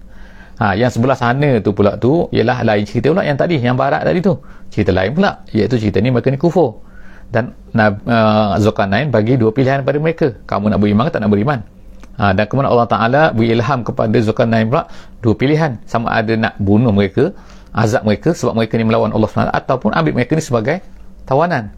ha, 0.60 0.74
yang 0.74 0.90
sebelah 0.90 1.18
sana 1.18 1.58
tu 1.64 1.70
pula 1.74 1.96
tu 1.98 2.26
ialah 2.30 2.62
lain 2.62 2.84
cerita 2.86 3.10
pula 3.10 3.22
yang 3.26 3.38
tadi 3.38 3.58
yang 3.58 3.78
barat 3.78 4.02
tadi 4.06 4.20
tu. 4.22 4.38
Cerita 4.70 4.90
lain 4.90 5.10
pula 5.14 5.42
iaitu 5.54 5.78
cerita 5.78 5.98
ni 6.02 6.10
mereka 6.10 6.28
ni 6.30 6.38
kufur. 6.38 6.82
Dan 7.30 7.50
uh, 7.74 8.54
Zulkarnain 8.62 9.10
bagi 9.10 9.34
dua 9.34 9.50
pilihan 9.50 9.82
kepada 9.82 9.98
mereka. 9.98 10.26
Kamu 10.46 10.70
nak 10.70 10.78
beriman 10.78 11.08
atau 11.08 11.14
tak 11.18 11.22
nak 11.26 11.32
beriman? 11.34 11.58
Ha, 12.14 12.30
dan 12.30 12.46
kemudian 12.46 12.70
Allah 12.70 12.86
Ta'ala 12.86 13.22
beri 13.34 13.50
ilham 13.58 13.82
kepada 13.82 14.14
Zulkarnain 14.22 14.70
pula 14.70 14.86
dua 15.18 15.34
pilihan. 15.34 15.82
Sama 15.90 16.14
ada 16.14 16.30
nak 16.38 16.54
bunuh 16.62 16.94
mereka 16.94 17.34
azab 17.74 18.06
mereka 18.06 18.30
sebab 18.30 18.54
mereka 18.54 18.78
ni 18.78 18.86
melawan 18.86 19.10
Allah 19.10 19.26
SWT 19.26 19.50
ataupun 19.50 19.90
ambil 19.98 20.14
mereka 20.14 20.38
ni 20.38 20.44
sebagai 20.46 20.78
tawanan. 21.26 21.74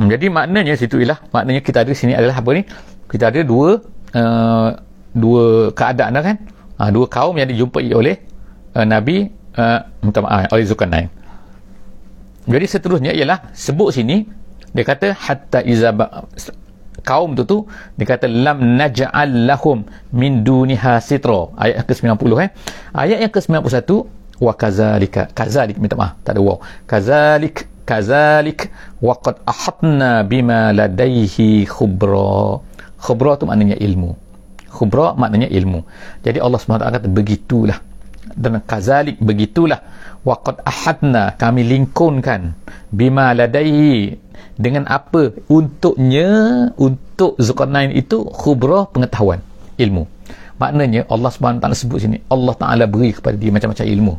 Hmm, 0.00 0.08
jadi 0.08 0.32
maknanya 0.32 0.72
situ 0.80 0.96
ialah 1.04 1.20
maknanya 1.34 1.60
kita 1.60 1.84
ada 1.84 1.92
sini 1.92 2.16
adalah 2.16 2.40
apa 2.40 2.50
ni? 2.56 2.64
Kita 3.12 3.28
ada 3.28 3.40
dua 3.44 3.84
uh, 4.16 4.68
dua 5.12 5.74
keadaan 5.76 6.16
kan 6.16 6.36
ha, 6.78 6.88
dua 6.94 7.06
kaum 7.10 7.34
yang 7.34 7.50
dijumpai 7.50 7.90
oleh 7.90 8.16
uh, 8.78 8.86
Nabi 8.86 9.26
uh, 9.58 9.78
minta 10.00 10.22
maaf 10.22 10.54
oleh 10.54 10.64
Zulkarnain. 10.64 11.10
Jadi 12.48 12.64
seterusnya 12.64 13.12
ialah 13.12 13.52
sebut 13.52 13.92
sini 13.92 14.24
dia 14.72 14.84
kata 14.86 15.12
hatta 15.12 15.60
iza 15.60 15.92
kaum 17.04 17.36
tu 17.36 17.44
tu 17.44 17.58
dia 17.98 18.06
kata 18.08 18.26
lam 18.30 18.78
naj'al 18.80 19.48
lahum 19.50 19.84
min 20.14 20.46
duniha 20.46 20.96
sitra. 21.04 21.52
Ayat 21.60 21.84
ke-90 21.84 22.32
eh. 22.40 22.50
Ayat 22.96 23.18
yang 23.26 23.32
ke-91 23.34 23.90
wa 24.40 24.52
kazalika. 24.54 25.28
Kazalik 25.36 25.76
minta 25.76 25.98
maaf 25.98 26.16
tak 26.24 26.38
ada 26.38 26.40
waw. 26.40 26.56
Kazalik 26.88 27.68
kazalik 27.84 28.68
wa 29.04 29.16
qad 29.16 29.44
ahatna 29.44 30.24
bima 30.24 30.72
ladaihi 30.72 31.68
khubra. 31.68 32.64
Khubra 32.96 33.36
tu 33.36 33.44
maknanya 33.44 33.76
ilmu 33.76 34.27
khubra 34.68 35.16
maknanya 35.16 35.48
ilmu. 35.48 35.84
Jadi 36.22 36.38
Allah 36.38 36.58
SWT 36.60 36.84
kata 36.84 37.08
begitulah. 37.08 37.78
Dan 38.36 38.60
kazalik 38.62 39.18
begitulah. 39.18 39.80
Wa 40.22 40.38
qad 40.44 40.60
ahadna 40.62 41.34
kami 41.34 41.64
lingkunkan 41.64 42.54
bima 42.92 43.32
ladaihi 43.32 44.14
dengan 44.54 44.84
apa? 44.86 45.32
Untuknya 45.48 46.28
untuk 46.76 47.34
Zulkarnain 47.40 47.90
itu 47.94 48.28
khubrah 48.28 48.86
pengetahuan 48.92 49.40
ilmu. 49.80 50.04
Maknanya 50.58 51.06
Allah 51.08 51.30
SWT 51.30 51.64
sebut 51.78 51.98
sini 52.02 52.18
Allah 52.28 52.54
Ta'ala 52.58 52.84
beri 52.90 53.14
kepada 53.14 53.38
dia 53.38 53.54
macam-macam 53.54 53.86
ilmu 53.86 54.14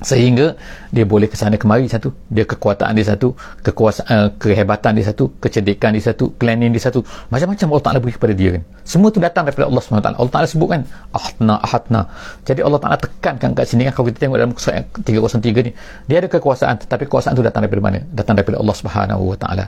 sehingga 0.00 0.56
dia 0.88 1.04
boleh 1.04 1.28
ke 1.28 1.36
sana 1.36 1.60
kemari 1.60 1.84
satu 1.84 2.08
dia 2.32 2.48
kekuatan 2.48 2.96
dia 2.96 3.04
satu 3.04 3.36
kekuasaan 3.60 4.08
uh, 4.08 4.28
kehebatan 4.40 4.96
dia 4.96 5.04
satu 5.12 5.28
kecerdikan 5.36 5.92
dia 5.92 6.00
satu 6.00 6.32
planning 6.32 6.72
dia 6.72 6.80
satu. 6.80 7.04
Macam-macam 7.28 7.66
Allah 7.68 7.84
Ta'ala 7.84 7.98
beri 8.00 8.16
kepada 8.16 8.32
dia 8.32 8.56
kan. 8.56 8.62
Semua 8.82 9.12
tu 9.12 9.20
datang 9.20 9.44
daripada 9.44 9.68
Allah 9.68 9.82
SWT 9.84 10.08
Allah 10.16 10.32
Ta'ala 10.32 10.46
sebut 10.48 10.68
kan 10.72 10.80
ahadna 11.12 11.54
ahadna. 11.60 12.00
Jadi 12.48 12.60
Allah 12.64 12.80
Ta'ala 12.80 12.96
tekankan 12.96 13.50
kat 13.52 13.64
sini 13.68 13.84
kan 13.88 13.92
kalau 13.92 14.06
kita 14.08 14.18
tengok 14.24 14.36
dalam 14.40 14.52
surah 14.56 14.84
303 15.04 15.68
ni 15.68 15.72
dia 16.08 16.16
ada 16.24 16.28
kekuasaan 16.32 16.74
tetapi 16.80 17.04
kekuasaan 17.04 17.36
tu 17.36 17.44
datang 17.44 17.68
daripada 17.68 17.82
mana? 17.84 18.00
Datang 18.16 18.40
daripada 18.40 18.56
Allah 18.56 18.76
Subhanahu 18.76 19.22
Wa 19.36 19.36
Ta'ala. 19.36 19.64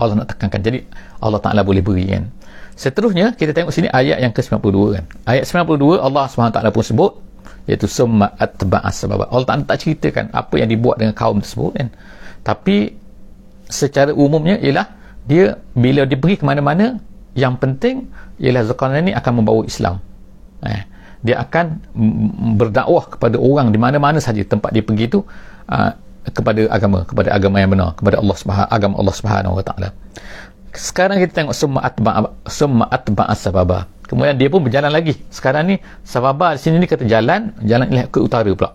Allah 0.00 0.14
nak 0.24 0.28
tekankan. 0.36 0.60
Jadi 0.60 0.78
Allah 1.24 1.40
Ta'ala 1.40 1.60
boleh 1.64 1.80
beri 1.80 2.04
kan. 2.08 2.28
Seterusnya 2.80 3.36
kita 3.36 3.52
tengok 3.52 3.72
sini 3.76 3.92
ayat 3.92 4.24
yang 4.24 4.32
ke-92 4.32 4.76
kan. 4.96 5.04
Ayat 5.28 5.44
92 5.44 6.00
Allah 6.00 6.24
SWT 6.24 6.64
pun 6.72 6.80
sebut 6.80 7.12
iaitu 7.70 7.86
summa 7.86 8.34
atba'as 8.34 9.06
sebab 9.06 9.30
Allah 9.30 9.46
Ta'ala 9.46 9.62
tak 9.62 9.86
ceritakan 9.86 10.34
apa 10.34 10.58
yang 10.58 10.66
dibuat 10.66 10.98
dengan 10.98 11.14
kaum 11.14 11.38
tersebut 11.38 11.70
kan? 11.78 11.88
Tapi 12.42 12.98
secara 13.70 14.10
umumnya 14.10 14.58
ialah 14.58 14.90
dia 15.30 15.54
bila 15.78 16.02
diberi 16.02 16.34
ke 16.34 16.42
mana-mana 16.42 16.98
yang 17.38 17.54
penting 17.54 18.10
ialah 18.42 18.66
Zulkarnain 18.66 19.06
ini 19.06 19.12
akan 19.14 19.32
membawa 19.38 19.62
Islam. 19.62 20.02
Eh, 20.66 20.82
dia 21.22 21.36
akan 21.44 21.78
berdakwah 22.56 23.04
kepada 23.06 23.36
orang 23.36 23.70
di 23.70 23.78
mana-mana 23.78 24.18
saja 24.18 24.40
tempat 24.40 24.72
dia 24.72 24.80
pergi 24.80 25.04
itu 25.06 25.20
uh, 25.68 25.92
kepada 26.32 26.68
agama 26.72 27.04
kepada 27.04 27.28
agama 27.32 27.56
yang 27.60 27.70
benar 27.72 27.96
kepada 27.96 28.20
Allah 28.20 28.36
Subhanahu 28.36 28.68
agama 28.72 28.94
Allah 29.00 29.14
Subhanahu 29.16 29.54
wa 29.60 29.64
taala. 29.64 29.88
Sekarang 30.72 31.20
kita 31.20 31.32
tengok 31.44 31.54
summa 31.56 31.80
atba 31.84 32.32
summa 32.48 32.84
atba 32.88 33.24
sababa 33.36 33.84
kemudian 34.10 34.34
dia 34.34 34.50
pun 34.50 34.66
berjalan 34.66 34.90
lagi. 34.90 35.14
Sekarang 35.30 35.70
ni 35.70 35.78
sababa 36.02 36.58
sini 36.58 36.82
ni 36.82 36.90
kata 36.90 37.06
jalan 37.06 37.54
jalan 37.62 38.10
ke 38.10 38.18
utara 38.18 38.50
pula. 38.50 38.74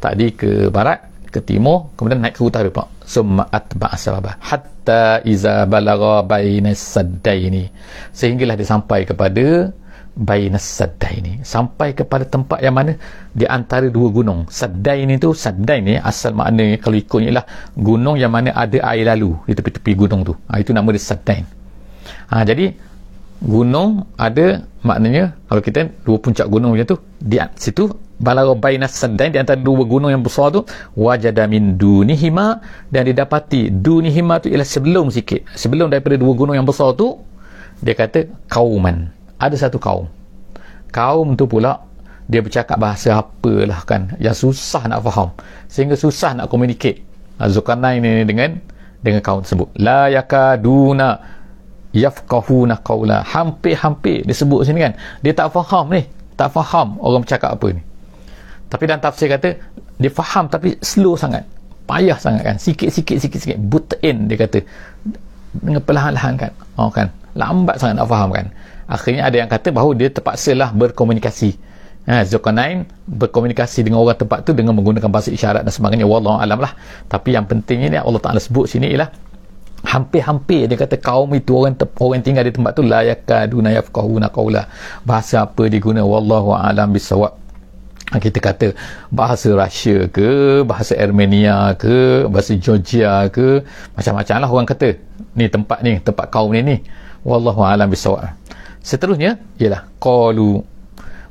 Tadi 0.00 0.32
ke 0.32 0.72
barat 0.72 1.04
ke 1.28 1.44
timur 1.44 1.92
kemudian 2.00 2.24
naik 2.24 2.40
ke 2.40 2.42
utara 2.42 2.72
pula. 2.72 2.88
Summa 3.04 3.44
atba 3.52 3.92
sababa 4.00 4.40
hatta 4.40 5.20
iza 5.28 5.68
balagha 5.68 6.24
bainas 6.24 6.80
saddaini. 6.80 7.68
Sehinggalah 8.16 8.56
dia 8.56 8.64
sampai 8.64 9.04
kepada 9.04 9.76
bainas 10.16 10.64
saddai 10.64 11.20
ini 11.20 11.32
sampai 11.44 11.92
kepada 11.92 12.24
tempat 12.24 12.64
yang 12.64 12.72
mana? 12.72 12.96
Di 13.36 13.44
antara 13.44 13.92
dua 13.92 14.08
gunung. 14.08 14.48
Saddai 14.48 15.04
ini 15.04 15.20
tu 15.20 15.36
saddai 15.36 15.84
ni 15.84 16.00
asal 16.00 16.32
maknanya 16.32 16.80
kalau 16.80 16.96
ikutnya 16.96 17.28
ialah 17.28 17.46
gunung 17.76 18.16
yang 18.16 18.32
mana 18.32 18.56
ada 18.56 18.80
air 18.96 19.04
lalu 19.12 19.36
di 19.44 19.52
tepi-tepi 19.52 19.92
gunung 19.92 20.24
tu. 20.24 20.32
Ha, 20.48 20.56
itu 20.64 20.72
nama 20.72 20.88
dia 20.88 21.04
saddai 21.04 21.44
ha, 22.30 22.42
jadi 22.42 22.74
gunung 23.42 24.08
ada 24.16 24.64
maknanya 24.80 25.36
kalau 25.50 25.60
kita 25.60 25.92
dua 26.06 26.16
puncak 26.16 26.46
gunung 26.48 26.72
macam 26.72 26.96
tu 26.96 26.98
di 27.20 27.36
situ 27.58 27.92
balara 28.16 28.56
bainas 28.56 28.96
saddai 28.96 29.28
di 29.28 29.38
antara 29.40 29.60
dua 29.60 29.84
gunung 29.84 30.08
yang 30.08 30.24
besar 30.24 30.48
tu 30.48 30.64
wajada 30.96 31.44
min 31.44 31.76
dunihima 31.76 32.64
dan 32.88 33.04
didapati 33.04 33.68
dunihima 33.68 34.40
tu 34.40 34.48
ialah 34.48 34.64
sebelum 34.64 35.12
sikit. 35.12 35.44
Sebelum 35.52 35.92
daripada 35.92 36.16
dua 36.16 36.32
gunung 36.32 36.56
yang 36.56 36.64
besar 36.64 36.96
tu 36.96 37.20
dia 37.84 37.92
kata 37.92 38.24
kauman. 38.48 39.12
Ada 39.36 39.68
satu 39.68 39.76
kaum. 39.76 40.08
Kaum 40.88 41.36
tu 41.36 41.44
pula 41.44 41.84
dia 42.26 42.40
bercakap 42.40 42.80
bahasa 42.80 43.20
apalah 43.20 43.84
kan 43.84 44.16
yang 44.16 44.34
susah 44.34 44.88
nak 44.88 45.04
faham. 45.04 45.28
Sehingga 45.68 45.94
susah 45.94 46.32
nak 46.32 46.48
communicate. 46.48 47.04
Zulkarnain 47.36 48.00
ini 48.00 48.24
dengan 48.24 48.56
dengan 49.04 49.20
kaum 49.20 49.44
tersebut. 49.44 49.76
La 49.76 50.08
yakaduna 50.08 51.36
yafqahuna 51.96 52.84
qawla. 52.84 53.24
Hampir-hampir 53.24 54.28
dia 54.28 54.36
sebut 54.36 54.68
sini 54.68 54.84
kan. 54.84 54.92
Dia 55.24 55.32
tak 55.32 55.50
faham 55.56 55.88
ni. 55.88 56.04
Tak 56.36 56.52
faham 56.52 57.00
orang 57.00 57.24
bercakap 57.24 57.56
apa 57.56 57.66
ni. 57.72 57.80
Tapi 58.68 58.82
dalam 58.84 59.00
tafsir 59.00 59.32
kata 59.32 59.56
dia 59.96 60.10
faham 60.12 60.52
tapi 60.52 60.76
slow 60.84 61.16
sangat. 61.16 61.48
Payah 61.88 62.18
sangat 62.20 62.42
kan. 62.44 62.56
Sikit-sikit 62.60 63.16
sikit-sikit 63.16 63.56
butain 63.56 64.28
dia 64.28 64.36
kata. 64.36 64.60
Dengan 65.56 65.80
perlahan-lahan 65.80 66.34
kan. 66.36 66.52
Oh 66.76 66.92
kan. 66.92 67.08
Lambat 67.32 67.80
sangat 67.80 68.04
nak 68.04 68.08
faham 68.12 68.30
kan. 68.36 68.46
Akhirnya 68.86 69.26
ada 69.26 69.36
yang 69.40 69.50
kata 69.50 69.72
bahawa 69.72 69.96
dia 69.96 70.12
terpaksalah 70.12 70.70
berkomunikasi. 70.76 71.58
Ha, 72.06 72.22
Zulkarnain 72.22 72.86
berkomunikasi 73.10 73.82
dengan 73.82 73.98
orang 73.98 74.14
tempat 74.14 74.46
tu 74.46 74.54
dengan 74.54 74.78
menggunakan 74.78 75.10
bahasa 75.10 75.34
isyarat 75.34 75.66
dan 75.66 75.74
sebagainya. 75.74 76.06
Wallahu 76.06 76.38
alam 76.38 76.62
lah. 76.62 76.70
Tapi 77.10 77.34
yang 77.34 77.50
pentingnya 77.50 77.90
ni 77.90 77.98
Allah 77.98 78.22
Ta'ala 78.22 78.38
sebut 78.38 78.70
sini 78.70 78.94
ialah 78.94 79.10
hampir-hampir 79.84 80.70
dia 80.70 80.76
kata 80.78 80.96
kaum 80.96 81.28
itu 81.36 81.52
orang 81.52 81.76
orang 82.00 82.22
tinggal 82.24 82.44
di 82.46 82.52
tempat 82.54 82.72
tu 82.72 82.82
la 82.86 83.04
yakaduna 83.04 83.74
yafqahuna 83.76 84.32
qawla. 84.32 84.70
Bahasa 85.04 85.44
apa 85.44 85.68
diguna 85.68 86.06
wallahu 86.06 86.56
alam 86.56 86.94
bisawab 86.94 87.36
ha, 88.12 88.16
kita 88.16 88.38
kata 88.40 88.66
bahasa 89.12 89.52
Rusia 89.52 90.08
ke 90.08 90.62
bahasa 90.64 90.96
Armenia 90.96 91.74
ke 91.76 92.24
bahasa 92.30 92.56
Georgia 92.56 93.28
ke 93.28 93.66
macam-macam 93.98 94.34
lah 94.40 94.48
orang 94.48 94.68
kata. 94.68 94.88
Ni 95.36 95.50
tempat 95.52 95.84
ni 95.84 96.00
tempat 96.00 96.32
kaum 96.32 96.54
ni 96.54 96.64
ni. 96.64 96.76
Wallahu 97.26 97.60
alam 97.66 97.90
bisawab 97.90 98.46
seterusnya 98.86 99.42
ialah 99.58 99.82
qalu 99.98 100.62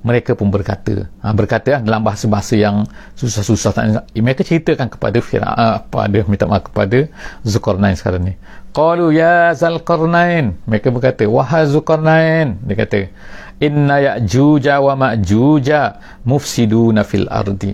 mereka 0.06 0.38
pun 0.38 0.54
berkata 0.54 1.10
ha, 1.26 1.34
berkata 1.34 1.82
dalam 1.82 2.06
bahasa-bahasa 2.06 2.54
yang 2.54 2.86
susah-susah 3.18 4.06
mereka 4.14 4.46
ceritakan 4.46 4.86
kepada 4.86 5.18
Fir'aun 5.18 5.58
ah, 5.58 5.82
pada 5.82 6.22
minta 6.30 6.46
maaf 6.46 6.70
kepada 6.70 7.10
Zulkarnain 7.42 7.98
sekarang 7.98 8.22
ni. 8.30 8.34
Qalu 8.70 9.18
ya 9.18 9.58
Zulkarnain. 9.58 10.62
Mereka 10.70 10.94
berkata 10.94 11.26
wahai 11.26 11.66
Zulkarnain 11.66 12.62
dia 12.62 12.76
kata 12.78 13.10
inna 13.58 13.98
ya'juja 13.98 14.78
wa 14.78 14.94
ma'juja 14.94 15.98
mufsiduna 16.22 17.02
fil 17.02 17.26
ardi. 17.26 17.74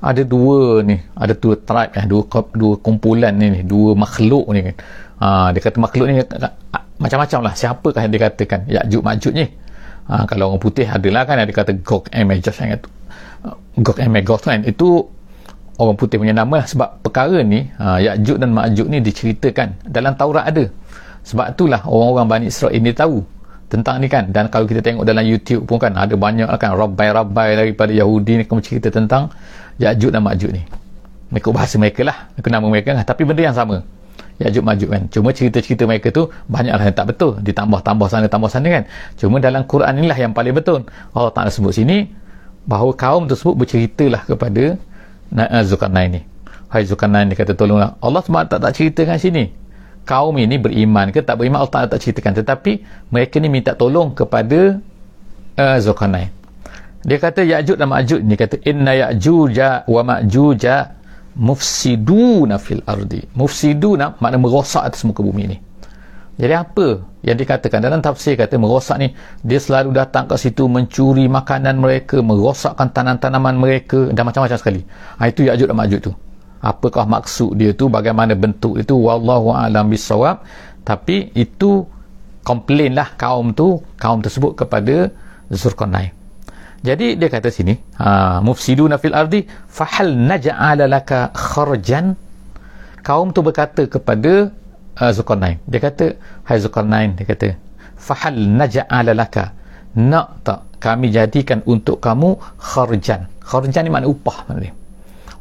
Ada 0.00 0.24
dua 0.24 0.80
ni 0.80 0.96
ada 1.12 1.36
dua 1.36 1.54
tribe 1.60 1.92
eh, 2.00 2.06
dua 2.08 2.24
dua 2.56 2.74
kumpulan 2.80 3.36
ni 3.36 3.60
dua 3.60 3.92
makhluk 3.92 4.48
ni 4.56 4.72
kan. 4.72 4.76
Ha, 5.20 5.26
dia 5.52 5.60
kata 5.60 5.76
makhluk 5.78 6.08
ni 6.08 6.24
macam-macam 6.96 7.38
lah 7.44 7.52
siapakah 7.52 8.00
yang 8.08 8.14
dikatakan? 8.16 8.64
Ya'juj 8.72 9.02
Ma'juj 9.04 9.34
ni 9.36 9.46
ha, 10.12 10.28
kalau 10.28 10.52
orang 10.52 10.60
putih 10.60 10.84
adalah 10.84 11.24
kan 11.24 11.40
ada 11.40 11.48
kata 11.48 11.80
Gog 11.80 12.12
and 12.12 12.28
Magog 12.28 12.52
kan 12.52 12.68
Gog 13.80 13.96
and 13.96 14.12
Magog 14.12 14.44
kan 14.44 14.60
itu 14.68 15.08
orang 15.80 15.96
putih 15.96 16.20
punya 16.20 16.36
nama 16.36 16.62
lah. 16.62 16.66
Sebab 16.68 16.88
perkara 17.00 17.40
ni 17.40 17.66
ha, 17.80 17.96
Ya'juj 17.98 18.36
dan 18.36 18.52
Ma'juj 18.52 18.86
ni 18.92 19.00
diceritakan. 19.00 19.88
Dalam 19.88 20.14
Taurat 20.14 20.44
ada. 20.46 20.68
Sebab 21.22 21.54
itulah 21.54 21.80
orang-orang 21.86 22.26
Bani 22.28 22.44
Israel 22.50 22.74
ini 22.74 22.92
tahu 22.92 23.22
tentang 23.72 24.02
ni 24.02 24.10
kan. 24.10 24.28
Dan 24.28 24.52
kalau 24.52 24.68
kita 24.68 24.84
tengok 24.84 25.06
dalam 25.06 25.24
YouTube 25.24 25.64
pun 25.64 25.80
kan 25.80 25.96
ada 25.96 26.12
banyak 26.12 26.46
lah 26.46 26.58
kan 26.60 26.76
rabai-rabai 26.76 27.56
daripada 27.56 27.90
Yahudi 27.94 28.42
ni 28.42 28.44
kamu 28.44 28.60
cerita 28.60 28.92
tentang 28.92 29.32
Ya'juj 29.80 30.12
dan 30.12 30.22
Ma'juj 30.22 30.50
ni. 30.52 30.62
Mereka 31.32 31.48
bahasa 31.48 31.80
mereka 31.80 32.04
lah 32.04 32.28
mereka 32.36 32.48
nama 32.52 32.66
mereka 32.68 32.90
lah. 32.92 33.04
Tapi 33.08 33.24
benda 33.24 33.40
yang 33.40 33.56
sama 33.56 33.80
Ya'juj 34.40 34.64
Ma'juj 34.64 34.88
kan. 34.88 35.02
Cuma 35.12 35.28
cerita-cerita 35.34 35.84
mereka 35.84 36.08
tu 36.08 36.32
banyaklah 36.48 36.88
yang 36.88 36.96
tak 36.96 37.06
betul. 37.12 37.36
Ditambah-tambah 37.44 38.06
sana 38.08 38.26
tambah 38.30 38.48
sana 38.48 38.68
kan. 38.70 38.82
Cuma 39.20 39.36
dalam 39.42 39.68
Quran 39.68 39.92
inilah 40.00 40.16
yang 40.16 40.32
paling 40.32 40.56
betul. 40.56 40.88
Allah 41.12 41.32
Ta'ala 41.34 41.52
sebut 41.52 41.76
sini 41.76 42.08
bahawa 42.64 42.94
kaum 42.96 43.28
tersebut 43.28 43.54
berceritalah 43.58 44.22
kepada 44.24 44.78
uh, 45.36 45.62
Zulkarnain 45.66 46.08
ni. 46.08 46.20
Hai 46.72 46.88
Zulkarnain 46.88 47.28
ni 47.28 47.36
kata 47.36 47.52
tolonglah 47.52 48.00
Allah 48.00 48.20
SWT 48.24 48.48
tak, 48.48 48.60
tak 48.64 48.72
ceritakan 48.72 49.18
sini. 49.20 49.44
Kaum 50.02 50.34
ini 50.40 50.58
beriman 50.58 51.14
ke? 51.14 51.22
Tak 51.22 51.38
beriman 51.38 51.62
Allah 51.62 51.72
Ta'ala 51.74 51.86
tak 51.90 52.00
ceritakan. 52.02 52.42
Tetapi 52.42 52.72
mereka 53.12 53.36
ni 53.38 53.48
minta 53.52 53.76
tolong 53.76 54.16
kepada 54.16 54.80
uh, 55.60 55.78
Zulkarnain. 55.78 56.32
Dia 57.02 57.18
kata 57.18 57.42
Ya'juj 57.42 57.76
dan 57.78 57.90
Ma'juj 57.90 58.22
ni 58.22 58.38
kata 58.38 58.62
inna 58.62 58.94
Ya'juja 58.94 59.90
wa 59.90 60.02
Ma'juja 60.06 61.01
mufsiduna 61.36 62.56
fil 62.60 62.84
ardi. 62.84 63.24
Mufsiduna 63.36 64.16
makna 64.20 64.36
merosak 64.36 64.84
atas 64.84 65.04
muka 65.06 65.24
bumi 65.24 65.44
ni. 65.48 65.58
Jadi 66.40 66.54
apa 66.56 67.04
yang 67.22 67.36
dikatakan? 67.36 67.84
Dalam 67.84 68.00
tafsir 68.00 68.34
kata 68.40 68.56
merosak 68.56 68.96
ni 68.96 69.12
dia 69.44 69.60
selalu 69.60 69.92
datang 69.92 70.24
ke 70.24 70.34
situ 70.40 70.64
mencuri 70.64 71.28
makanan 71.28 71.76
mereka 71.76 72.24
merosakkan 72.24 72.88
tanam-tanaman 72.88 73.54
mereka 73.56 74.08
dan 74.10 74.24
macam-macam 74.24 74.56
sekali. 74.56 74.80
Ha, 75.20 75.28
itu 75.28 75.44
Ya'juj 75.44 75.68
dan 75.68 75.76
Ma'juj 75.76 76.00
tu. 76.08 76.12
Apakah 76.62 77.04
maksud 77.04 77.58
dia 77.58 77.74
tu? 77.74 77.90
Bagaimana 77.90 78.32
bentuk 78.38 78.78
itu 78.80 78.94
wallahu 78.96 79.52
alam 79.52 79.90
bisawab 79.90 80.40
tapi 80.82 81.30
itu 81.38 81.86
komplain 82.42 82.98
lah 82.98 83.14
kaum 83.14 83.54
tu 83.54 83.78
kaum 83.98 84.18
tersebut 84.18 84.58
kepada 84.58 85.10
Zulkarnain 85.50 86.21
jadi 86.82 87.14
dia 87.14 87.28
kata 87.30 87.46
sini, 87.46 87.78
ha, 88.02 88.42
mufsiduna 88.42 88.98
fil 88.98 89.14
ardi 89.14 89.46
fahal 89.70 90.18
naj'ala 90.18 90.90
laka 90.90 91.30
kharjan? 91.30 92.18
Kaum 93.06 93.30
tu 93.30 93.46
berkata 93.46 93.86
kepada 93.86 94.50
uh, 94.98 95.10
Zulkarnain. 95.14 95.62
Dia 95.70 95.78
kata, 95.78 96.18
hai 96.42 96.58
Zulkarnain, 96.58 97.14
dia 97.14 97.22
kata, 97.22 97.54
fahal 97.94 98.34
naj'ala 98.34 99.14
laka? 99.14 99.54
Nak 99.94 100.26
tak 100.42 100.60
kami 100.82 101.14
jadikan 101.14 101.62
untuk 101.70 102.02
kamu 102.02 102.34
kharjan? 102.58 103.30
Kharjan 103.38 103.86
ni 103.86 103.90
makna 103.94 104.10
upah 104.10 104.50
maknanya. 104.50 104.74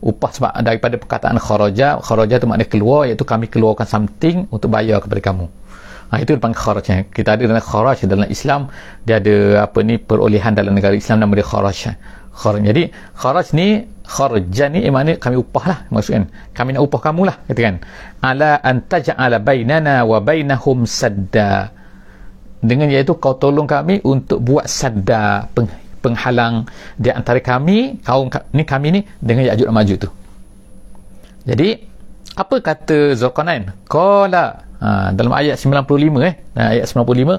Upah 0.01 0.29
sebab 0.33 0.53
daripada 0.61 0.95
perkataan 1.01 1.37
kharaja, 1.41 1.97
kharaja 2.05 2.37
tu 2.37 2.45
makna 2.45 2.69
keluar 2.69 3.09
iaitu 3.09 3.25
kami 3.25 3.49
keluarkan 3.49 3.89
something 3.89 4.45
untuk 4.53 4.69
bayar 4.69 5.01
kepada 5.01 5.21
kamu 5.21 5.49
ha, 6.11 6.19
itu 6.19 6.35
dipanggil 6.35 6.59
kharaj 6.59 6.87
kita 7.15 7.39
ada 7.39 7.43
dalam 7.47 7.63
kharaj 7.63 8.03
dalam 8.03 8.27
Islam 8.27 8.67
dia 9.07 9.23
ada 9.23 9.65
apa 9.65 9.79
ni 9.79 9.95
perolehan 9.95 10.51
dalam 10.53 10.75
negara 10.75 10.93
Islam 10.93 11.23
nama 11.23 11.31
dia 11.33 11.47
kharaj. 11.47 11.95
Kharaj. 12.31 12.61
Jadi 12.67 12.83
kharaj 13.15 13.47
ni 13.55 13.67
kharajan 14.03 14.69
ni 14.75 14.79
eh, 14.83 14.91
maknanya 14.91 15.19
kami 15.23 15.35
upah 15.39 15.63
lah 15.71 15.77
maksudnya 15.87 16.27
kami 16.51 16.75
nak 16.75 16.83
upah 16.83 17.01
kamu 17.07 17.21
lah 17.31 17.35
kata 17.47 17.59
kan? 17.63 17.75
Ala 18.19 18.51
antaja'ala 18.59 19.39
bainana 19.39 20.03
wa 20.03 20.19
bainahum 20.19 20.83
sadda. 20.83 21.71
Dengan 22.61 22.93
iaitu 22.93 23.17
kau 23.17 23.41
tolong 23.41 23.65
kami 23.65 24.05
untuk 24.05 24.37
buat 24.45 24.69
sadda 24.69 25.49
peng, 25.49 25.65
penghalang 26.03 26.69
di 26.93 27.09
antara 27.09 27.41
kami 27.41 27.97
kaum 28.05 28.29
ni 28.53 28.63
kami 28.65 28.87
ni 28.93 29.01
dengan 29.17 29.49
Ya'juj 29.49 29.65
dan 29.65 29.73
Ma'juj 29.73 29.97
tu. 29.97 30.09
Jadi 31.41 31.69
apa 32.35 32.55
kata 32.63 33.15
Zulkarnain? 33.17 33.73
Qala. 33.87 34.63
Ha, 34.81 35.13
dalam 35.13 35.33
ayat 35.35 35.61
95 35.61 36.25
eh? 36.25 36.33
Ayat 36.57 36.89
95 36.89 37.37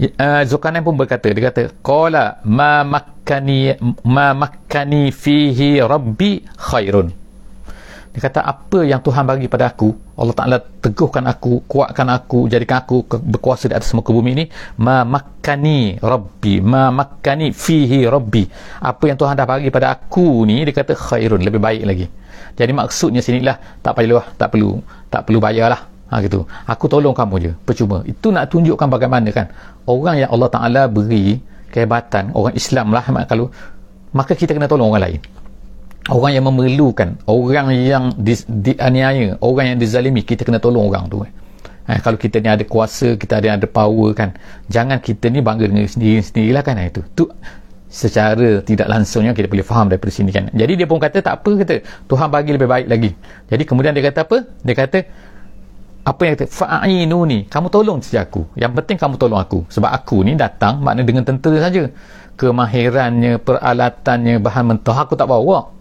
uh, 0.00 0.42
Zulkarnain 0.44 0.84
pun 0.84 0.96
berkata 0.96 1.32
dia 1.32 1.48
kata 1.48 1.72
qala 1.80 2.40
ma 2.44 2.84
makkani 2.84 3.76
ma 4.04 4.36
makkani 4.36 5.08
fihi 5.12 5.80
rabbi 5.80 6.44
khairun 6.56 7.12
dia 8.16 8.32
kata 8.32 8.40
apa 8.40 8.80
yang 8.80 9.04
Tuhan 9.04 9.28
bagi 9.28 9.44
pada 9.44 9.68
aku 9.68 9.92
Allah 10.16 10.32
Ta'ala 10.32 10.56
teguhkan 10.56 11.20
aku 11.28 11.60
kuatkan 11.68 12.08
aku 12.08 12.48
jadikan 12.48 12.80
aku 12.80 13.04
berkuasa 13.04 13.68
di 13.68 13.76
atas 13.76 13.92
muka 13.92 14.08
bumi 14.08 14.32
ini 14.32 14.44
ma 14.80 15.04
makkani 15.04 16.00
rabbi 16.00 16.64
ma 16.64 16.88
makkani 16.88 17.52
fihi 17.52 18.08
rabbi. 18.08 18.48
Apa 18.80 19.12
yang 19.12 19.20
Tuhan 19.20 19.36
dah 19.36 19.44
bagi 19.44 19.68
pada 19.68 19.92
aku 19.92 20.48
ni 20.48 20.64
dia 20.64 20.72
kata 20.72 20.96
khairun 20.96 21.44
lebih 21.44 21.60
baik 21.60 21.84
lagi. 21.84 22.08
Jadi 22.56 22.72
maksudnya 22.72 23.20
sinilah 23.20 23.84
tak 23.84 23.92
perlu 24.00 24.16
tak 24.40 24.48
perlu 24.48 24.80
tak 25.12 25.28
perlu 25.28 25.36
bayarlah 25.36 25.84
ha, 26.08 26.16
gitu. 26.24 26.48
aku 26.64 26.88
tolong 26.88 27.12
kamu 27.12 27.34
je 27.36 27.52
percuma. 27.68 28.00
Itu 28.08 28.32
nak 28.32 28.48
tunjukkan 28.48 28.88
bagaimana 28.88 29.28
kan 29.28 29.52
orang 29.84 30.24
yang 30.24 30.32
Allah 30.32 30.48
Ta'ala 30.48 30.82
beri 30.88 31.36
kehebatan 31.68 32.32
orang 32.32 32.56
Islam 32.56 32.96
lah 32.96 33.04
kalau 33.28 33.52
maka 34.16 34.32
kita 34.32 34.56
kena 34.56 34.72
tolong 34.72 34.88
orang 34.88 35.04
lain 35.04 35.20
orang 36.10 36.32
yang 36.38 36.44
memerlukan 36.46 37.18
orang 37.26 37.74
yang 37.74 38.04
di, 38.14 38.34
dianiaya 38.46 39.42
orang 39.42 39.74
yang 39.74 39.78
dizalimi 39.78 40.22
kita 40.22 40.46
kena 40.46 40.62
tolong 40.62 40.86
orang 40.86 41.10
tu 41.10 41.26
eh. 41.26 41.32
Eh, 41.86 42.02
kalau 42.02 42.18
kita 42.18 42.42
ni 42.42 42.50
ada 42.50 42.66
kuasa 42.66 43.14
kita 43.14 43.38
ada 43.38 43.54
ada 43.54 43.66
power 43.70 44.10
kan 44.10 44.34
jangan 44.66 44.98
kita 44.98 45.30
ni 45.30 45.38
bangga 45.38 45.70
dengan 45.70 45.86
sendiri 45.86 46.18
sendirilah 46.18 46.62
kan 46.66 46.82
itu. 46.82 47.02
Tu 47.14 47.24
secara 47.86 48.58
tidak 48.66 48.90
langsungnya 48.90 49.30
kita 49.30 49.46
boleh 49.46 49.62
faham 49.62 49.86
daripada 49.86 50.10
sini 50.10 50.34
kan. 50.34 50.50
Jadi 50.50 50.82
dia 50.82 50.86
pun 50.90 50.98
kata 50.98 51.22
tak 51.22 51.42
apa 51.42 51.50
kata 51.62 51.74
Tuhan 52.10 52.28
bagi 52.34 52.50
lebih 52.58 52.66
baik 52.66 52.86
lagi. 52.90 53.10
Jadi 53.46 53.62
kemudian 53.62 53.94
dia 53.94 54.02
kata 54.02 54.26
apa? 54.26 54.36
Dia 54.66 54.74
kata 54.74 54.98
apa 56.06 56.20
yang 56.22 56.32
kata 56.38 56.46
fa'inu 56.50 57.18
ni 57.22 57.38
kamu 57.46 57.66
tolong 57.70 58.02
saja 58.02 58.26
aku. 58.26 58.42
Yang 58.58 58.82
penting 58.82 58.96
kamu 58.98 59.14
tolong 59.22 59.38
aku. 59.38 59.62
Sebab 59.70 59.90
aku 59.94 60.26
ni 60.26 60.34
datang 60.34 60.82
makna 60.82 61.06
dengan 61.06 61.22
tentera 61.22 61.70
saja. 61.70 61.86
Kemahirannya 62.34 63.38
peralatannya 63.38 64.42
bahan 64.42 64.74
mentah 64.74 65.06
aku 65.06 65.14
tak 65.14 65.30
bawa 65.30 65.75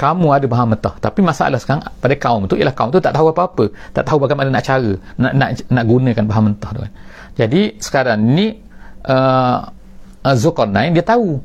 kamu 0.00 0.26
ada 0.32 0.46
bahan 0.48 0.66
mentah. 0.72 0.96
Tapi 0.96 1.20
masalah 1.20 1.60
sekarang 1.60 1.84
pada 2.00 2.14
kaum 2.16 2.48
tu 2.48 2.56
ialah 2.56 2.72
kaum 2.72 2.88
tu 2.88 3.04
tak 3.04 3.12
tahu 3.12 3.28
apa-apa. 3.28 3.68
Tak 3.92 4.08
tahu 4.08 4.16
bagaimana 4.24 4.48
nak 4.48 4.64
cara 4.64 4.96
nak 5.20 5.32
nak, 5.36 5.48
nak 5.68 5.84
gunakan 5.84 6.24
bahan 6.24 6.42
mentah 6.48 6.70
tu 6.72 6.80
kan. 6.88 6.92
Jadi 7.36 7.76
sekarang 7.76 8.18
ni 8.24 8.56
uh, 9.04 9.68
uh, 10.24 10.36
Zulkarnain 10.40 10.96
dia 10.96 11.04
tahu. 11.04 11.36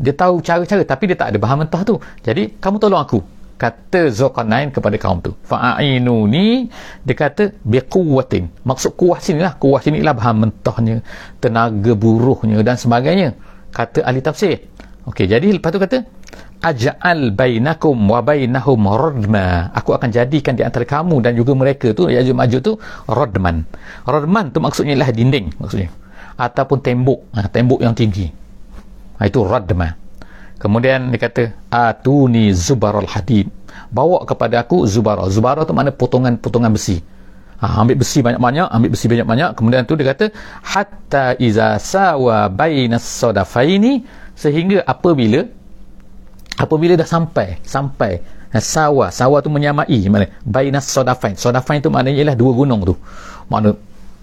Dia 0.00 0.16
tahu 0.16 0.40
cara-cara 0.40 0.80
tapi 0.80 1.12
dia 1.12 1.16
tak 1.20 1.36
ada 1.36 1.38
bahan 1.44 1.68
mentah 1.68 1.84
tu. 1.84 2.00
Jadi 2.24 2.56
kamu 2.56 2.80
tolong 2.80 3.04
aku. 3.04 3.20
Kata 3.60 4.08
Zulkarnain 4.16 4.72
kepada 4.72 4.96
kaum 4.96 5.20
tu. 5.20 5.36
Fa'ainu 5.44 6.24
ni 6.24 6.72
dia 7.04 7.14
kata 7.20 7.52
biquwatin 7.68 8.48
maksud 8.64 8.96
kuah 8.96 9.20
sini 9.20 9.44
lah. 9.44 9.60
Kuah 9.60 9.84
sini 9.84 10.00
lah 10.00 10.16
bahan 10.16 10.40
mentahnya 10.40 11.04
tenaga 11.36 11.92
buruhnya 11.92 12.64
dan 12.64 12.80
sebagainya. 12.80 13.36
Kata 13.76 14.08
ahli 14.08 14.24
tafsir. 14.24 14.56
Okey, 15.04 15.28
jadi 15.28 15.48
lepas 15.56 15.68
tu 15.68 15.80
kata 15.80 16.04
aj'al 16.58 17.30
bainakum 17.34 17.94
wa 17.94 18.18
bainahum 18.22 18.80
radma. 18.90 19.70
Aku 19.74 19.94
akan 19.94 20.10
jadikan 20.10 20.58
di 20.58 20.66
antara 20.66 20.82
kamu 20.82 21.22
dan 21.22 21.38
juga 21.38 21.54
mereka 21.54 21.94
tu 21.94 22.10
Ya'juj 22.10 22.34
Ma'juj 22.34 22.60
tu 22.62 22.72
radman. 23.06 23.62
Radman 24.04 24.50
tu 24.50 24.58
maksudnya 24.58 24.98
lah 24.98 25.10
dinding 25.10 25.54
maksudnya. 25.58 25.90
Ataupun 26.38 26.78
tembok. 26.82 27.20
Ha, 27.34 27.50
tembok 27.50 27.82
yang 27.82 27.94
tinggi. 27.94 28.30
Ha, 29.18 29.26
itu 29.26 29.42
radma. 29.42 29.94
Kemudian 30.58 31.14
dia 31.14 31.18
kata 31.22 31.42
atuni 31.70 32.50
zubaral 32.50 33.06
hadid. 33.06 33.46
Bawa 33.94 34.26
kepada 34.26 34.62
aku 34.66 34.86
zubara. 34.90 35.26
Zubara 35.30 35.62
tu 35.62 35.74
mana 35.74 35.94
potongan-potongan 35.94 36.74
besi. 36.74 36.98
Ha, 37.58 37.82
ambil 37.82 37.98
besi 37.98 38.22
banyak-banyak 38.22 38.66
ambil 38.70 38.90
besi 38.94 39.06
banyak-banyak. 39.10 39.50
Kemudian 39.58 39.82
tu 39.86 39.94
dia 39.98 40.14
kata 40.14 40.30
hatta 40.62 41.34
iza 41.38 41.78
sawa 41.78 42.46
bainas 42.50 43.02
sadafaini 43.02 44.06
sehingga 44.38 44.86
apabila 44.86 45.42
apabila 46.58 46.98
dah 46.98 47.06
sampai 47.06 47.62
sampai 47.62 48.18
eh, 48.52 48.62
sawa 48.62 49.08
sawa 49.14 49.38
tu 49.38 49.48
menyamai 49.48 49.98
mana? 50.10 50.26
Bainas 50.42 50.90
sodafain. 50.90 51.38
Sodafain 51.38 51.78
tu 51.78 51.88
maknanya 51.88 52.26
ialah 52.26 52.36
dua 52.36 52.52
gunung 52.52 52.82
tu. 52.82 52.94
Makna 53.48 53.72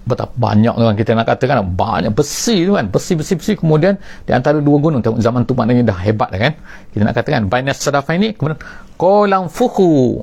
betapa 0.05 0.29
banyak 0.37 0.77
kan 0.77 0.93
kita 0.93 1.11
nak 1.17 1.25
katakan 1.25 1.65
banyak 1.65 2.13
besi 2.13 2.67
tu 2.67 2.77
kan? 2.77 2.91
Besi 2.91 3.17
besi 3.17 3.33
besi. 3.39 3.51
Kemudian 3.57 3.95
di 4.27 4.31
antara 4.35 4.59
dua 4.59 4.77
gunung 4.77 5.01
zaman 5.01 5.47
tu 5.47 5.55
maknanya 5.55 5.95
dah 5.95 5.97
hebat 6.03 6.29
kan? 6.29 6.53
Kita 6.91 7.01
nak 7.07 7.15
katakan 7.15 7.47
bainas 7.47 7.79
sodafain 7.79 8.19
ni 8.21 8.35
kemudian 8.35 8.59
kolang 8.99 9.47
fuku 9.47 10.21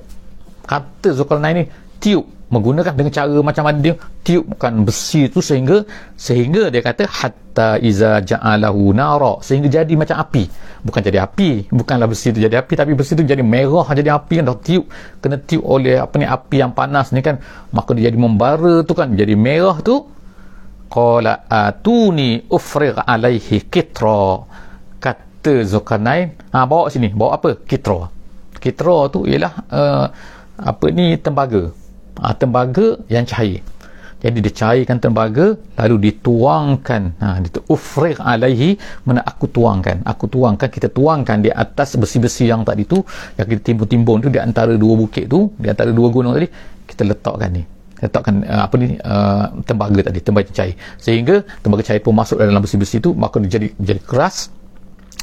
kata 0.68 1.16
Zulkarnain 1.16 1.64
ni 1.64 1.64
tiup 1.98 2.28
menggunakan 2.52 2.92
dengan 2.92 3.12
cara 3.16 3.38
macam 3.40 3.64
mana 3.64 3.78
dia 3.80 3.94
tiupkan 4.20 4.84
besi 4.84 5.24
itu 5.24 5.40
sehingga 5.40 5.88
sehingga 6.20 6.68
dia 6.68 6.84
kata 6.84 7.08
hatta 7.08 7.80
iza 7.80 8.20
ja'alahu 8.20 8.92
nara. 8.92 9.40
Sehingga 9.40 9.72
jadi 9.72 9.92
macam 9.96 10.20
api. 10.20 10.44
Bukan 10.84 11.00
jadi 11.00 11.24
api 11.24 11.72
bukanlah 11.72 12.10
besi 12.12 12.28
itu 12.34 12.44
jadi 12.44 12.60
api 12.60 12.74
tapi 12.76 12.92
besi 12.92 13.16
itu 13.16 13.24
jadi 13.24 13.40
merah 13.40 13.88
jadi 13.96 14.20
api 14.20 14.44
kan 14.44 14.44
dah 14.52 14.58
tiup. 14.60 14.84
Kena 15.24 15.40
tiup 15.40 15.64
oleh 15.64 15.96
apa 15.96 16.14
ni 16.20 16.28
api 16.28 16.56
yang 16.60 16.76
panas 16.76 17.08
ni 17.16 17.24
kan. 17.24 17.40
Maka 17.72 17.96
dia 17.96 18.12
jadi 18.12 18.20
membara 18.20 18.84
tu 18.84 18.92
kan 18.92 19.08
jadi 19.16 19.32
merah 19.32 19.80
tu. 19.80 20.04
Qala 20.92 21.48
atuni 21.48 22.44
ufrigh 22.52 23.00
alaihi 23.00 23.64
kitra. 23.72 24.44
Kata 25.00 25.64
Zulkarnain 25.64 26.36
ha, 26.52 26.68
bawa 26.68 26.92
sini. 26.92 27.08
Bawa 27.16 27.40
apa? 27.40 27.56
Kitra. 27.64 28.12
Kitra 28.60 29.08
tu 29.08 29.24
ialah 29.24 29.52
uh, 29.72 30.06
apa 30.60 30.86
ni 30.92 31.16
tembaga 31.16 31.81
ha, 32.20 32.34
tembaga 32.36 32.98
yang 33.08 33.24
cair. 33.24 33.62
Jadi 34.22 34.38
dicairkan 34.38 35.02
tembaga 35.02 35.58
lalu 35.74 35.96
dituangkan. 36.10 37.02
Ha, 37.18 37.42
itu 37.42 37.58
ufriq 37.66 38.22
alaihi 38.22 38.78
mana 39.02 39.20
aku 39.26 39.50
tuangkan. 39.50 40.06
Aku 40.06 40.30
tuangkan 40.30 40.70
kita 40.70 40.86
tuangkan 40.94 41.42
di 41.42 41.50
atas 41.50 41.98
besi-besi 41.98 42.46
yang 42.46 42.62
tadi 42.62 42.86
tu 42.86 43.02
yang 43.34 43.46
kita 43.50 43.74
timbun-timbun 43.74 44.22
tu 44.22 44.28
di 44.30 44.38
antara 44.38 44.78
dua 44.78 44.94
bukit 44.94 45.26
tu 45.26 45.50
di 45.58 45.66
antara 45.66 45.90
dua 45.90 46.08
gunung 46.14 46.38
tadi 46.38 46.46
kita 46.86 47.02
letakkan 47.02 47.50
ni. 47.50 47.62
Letakkan 47.98 48.34
uh, 48.46 48.62
apa 48.66 48.74
ni 48.78 48.94
uh, 49.02 49.46
tembaga 49.66 50.06
tadi 50.06 50.18
tembaga 50.22 50.50
cair. 50.54 50.78
Sehingga 51.02 51.42
tembaga 51.58 51.82
cair 51.82 51.98
pun 51.98 52.14
masuk 52.14 52.38
dalam 52.38 52.62
besi-besi 52.62 53.02
tu 53.02 53.18
maka 53.18 53.42
dia 53.42 53.58
jadi 53.58 53.74
jadi 53.74 54.00
keras. 54.06 54.54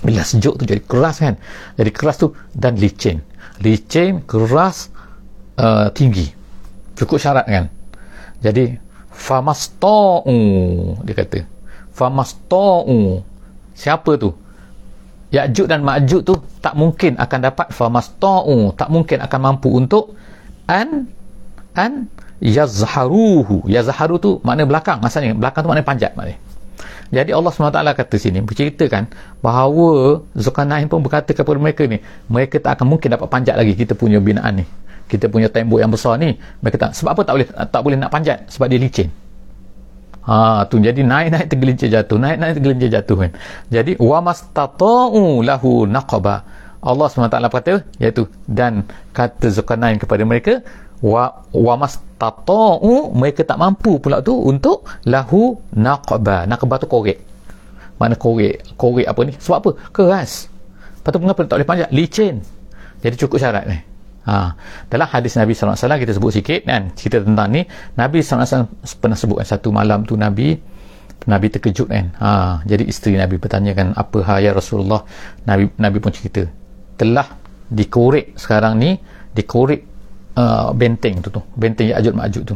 Bila 0.04 0.28
sejuk 0.28 0.60
tu 0.60 0.63
jadi 0.67 0.84
keras 0.84 1.23
kan? 1.23 1.39
Jadi 1.80 1.91
keras 1.95 2.19
tu 2.19 2.36
dan 2.52 2.75
licin. 2.75 3.23
Licin 3.63 4.28
keras 4.28 4.91
uh, 5.56 5.88
tinggi 5.95 6.38
cukup 7.00 7.18
syarat 7.18 7.48
kan? 7.48 7.72
Jadi 8.44 8.76
famasta'u 9.16 10.40
dia 11.08 11.16
kata. 11.16 11.40
Famasta'u. 11.96 13.24
Siapa 13.76 14.20
tu? 14.20 14.36
Ya'juj 15.30 15.70
dan 15.70 15.86
Ma'juj 15.86 16.26
tu 16.26 16.34
tak 16.60 16.74
mungkin 16.74 17.16
akan 17.16 17.40
dapat 17.40 17.68
famasta'u. 17.72 18.76
Tak 18.76 18.90
mungkin 18.92 19.24
akan 19.24 19.40
mampu 19.40 19.70
untuk 19.72 20.18
an 20.68 21.08
an 21.78 22.12
yazharuhu. 22.44 23.64
Yazharu 23.70 24.18
tu 24.18 24.32
makna 24.42 24.66
belakang. 24.66 25.00
Maksudnya 25.00 25.38
belakang 25.38 25.64
tu 25.64 25.70
makna 25.70 25.86
panjat 25.86 26.12
maknanya. 26.18 26.40
Jadi 27.10 27.34
Allah 27.34 27.50
SWT 27.50 27.74
kata 27.74 28.16
sini 28.22 28.40
berceritakan 28.46 29.10
bahawa 29.42 30.22
Zulkarnain 30.38 30.86
pun 30.86 31.02
berkata 31.02 31.34
kepada 31.34 31.58
mereka 31.58 31.90
ni 31.90 32.06
mereka 32.30 32.62
tak 32.62 32.78
akan 32.78 32.86
mungkin 32.86 33.18
dapat 33.18 33.28
panjat 33.34 33.58
lagi 33.58 33.74
kita 33.74 33.98
punya 33.98 34.22
binaan 34.22 34.62
ni 34.62 34.66
kita 35.10 35.26
punya 35.26 35.50
tembok 35.50 35.82
yang 35.82 35.89
besar 35.89 36.22
ni 36.22 36.38
mereka 36.62 36.78
tak 36.78 36.91
sebab 36.93 37.17
apa 37.17 37.22
tak 37.26 37.34
boleh 37.36 37.48
tak 37.50 37.82
boleh 37.82 37.98
nak 37.98 38.13
panjat? 38.13 38.45
Sebab 38.54 38.69
dia 38.69 38.78
licin. 38.78 39.10
Ha 40.30 40.69
tu 40.69 40.78
jadi 40.78 41.02
naik-naik 41.02 41.50
tergelincir 41.50 41.89
jatuh 41.89 42.22
naik-naik 42.22 42.62
tergelincir 42.62 42.89
jatuh 42.93 43.17
kan. 43.26 43.32
Jadi 43.74 43.98
wa 43.98 44.22
mastata'u 44.22 45.41
lahu 45.41 45.89
naqaba. 45.89 46.45
Allah 46.80 47.12
SWT 47.12 47.36
kata 47.50 47.74
iaitu 48.00 48.24
dan 48.45 48.88
kata 49.12 49.52
Zulkarnain 49.52 50.00
kepada 50.00 50.24
mereka 50.24 50.63
wa 51.02 51.43
wa 51.52 51.74
mastata'u 51.82 53.12
mereka 53.17 53.41
tak 53.43 53.58
mampu 53.58 53.98
pula 53.98 54.22
tu 54.22 54.38
untuk 54.38 54.86
lahu 55.10 55.58
naqaba. 55.74 56.45
Naqaba 56.45 56.78
tu 56.78 56.86
korek. 56.86 57.17
Mana 57.98 58.13
korek? 58.15 58.78
Korek 58.78 59.10
apa 59.10 59.22
ni? 59.28 59.34
Sebab 59.36 59.58
apa? 59.60 59.69
Keras. 59.91 60.48
Patut 61.02 61.19
mengapa 61.19 61.43
tak 61.43 61.58
boleh 61.60 61.67
panjat? 61.67 61.89
Licin. 61.91 62.39
Jadi 63.02 63.15
cukup 63.17 63.41
syarat 63.41 63.65
ni 63.65 63.88
Ha. 64.28 64.54
Dalam 64.92 65.08
hadis 65.08 65.40
Nabi 65.40 65.56
SAW 65.56 65.76
kita 65.76 66.12
sebut 66.12 66.32
sikit 66.36 66.68
kan 66.68 66.92
cerita 66.94 67.24
tentang 67.24 67.48
ni. 67.54 67.62
Nabi 67.96 68.20
SAW 68.20 68.68
pernah 69.00 69.18
sebut 69.18 69.40
kan, 69.40 69.48
satu 69.48 69.72
malam 69.72 70.04
tu 70.04 70.20
Nabi 70.20 70.60
Nabi 71.28 71.48
terkejut 71.52 71.88
kan. 71.88 72.06
Ha. 72.20 72.30
jadi 72.68 72.84
isteri 72.88 73.16
Nabi 73.16 73.40
bertanya 73.40 73.72
kan 73.76 73.96
apa 73.96 74.24
hal 74.26 74.40
ya 74.44 74.52
Rasulullah? 74.52 75.04
Nabi 75.48 75.72
Nabi 75.80 75.98
pun 76.04 76.12
cerita 76.12 76.44
telah 77.00 77.28
dikorek 77.72 78.36
sekarang 78.36 78.76
ni 78.82 79.00
dikorek 79.32 79.86
uh, 80.36 80.76
benteng 80.76 81.24
tu 81.24 81.30
tu 81.32 81.42
benteng 81.56 81.90
Ya'jud 81.96 82.14
Ma'jud 82.18 82.44
tu. 82.44 82.56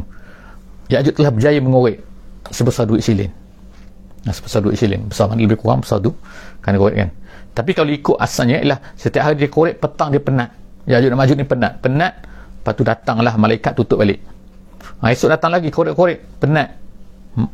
Ya'jud 0.92 1.16
telah 1.16 1.32
berjaya 1.32 1.58
mengorek 1.64 2.02
sebesar 2.52 2.84
duit 2.84 3.00
silin. 3.00 3.32
Nah, 4.24 4.32
sebesar 4.32 4.64
duit 4.64 4.76
silin. 4.76 5.04
Besar 5.08 5.28
mana? 5.28 5.40
Lebih 5.40 5.60
kurang 5.60 5.84
besar 5.84 6.00
tu 6.00 6.12
kan 6.60 6.76
korek 6.76 6.96
kan. 6.96 7.10
Tapi 7.54 7.70
kalau 7.72 7.92
ikut 7.92 8.16
asalnya 8.18 8.60
ialah 8.60 8.80
setiap 8.98 9.30
hari 9.30 9.38
dia 9.38 9.48
korek 9.48 9.78
petang 9.78 10.10
dia 10.10 10.20
penat 10.20 10.50
Ya'juj 10.84 11.08
dan 11.12 11.18
Ma'juj 11.18 11.36
ni 11.40 11.46
penat. 11.48 11.80
Penat 11.80 12.12
lepas 12.60 12.72
tu 12.76 12.84
datanglah 12.84 13.34
malaikat 13.36 13.76
tutup 13.76 14.00
balik. 14.00 14.20
Ha, 15.00 15.12
esok 15.12 15.32
datang 15.32 15.52
lagi 15.52 15.68
korek-korek 15.68 16.40
penat. 16.40 16.80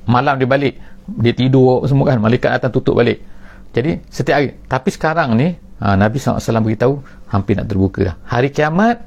Malam 0.06 0.36
dia 0.38 0.46
balik 0.46 0.74
dia 1.10 1.34
tidur 1.34 1.82
semua 1.90 2.14
kan 2.14 2.22
malaikat 2.22 2.58
datang 2.58 2.70
tutup 2.74 2.98
balik. 2.98 3.22
Jadi 3.74 4.02
setiap 4.10 4.38
hari. 4.38 4.54
Tapi 4.66 4.88
sekarang 4.90 5.34
ni 5.38 5.54
ha, 5.82 5.94
Nabi 5.94 6.18
SAW 6.18 6.62
beritahu 6.62 7.02
hampir 7.30 7.58
nak 7.58 7.66
terbuka 7.70 8.12
dah. 8.12 8.16
Hari 8.26 8.50
kiamat 8.50 9.02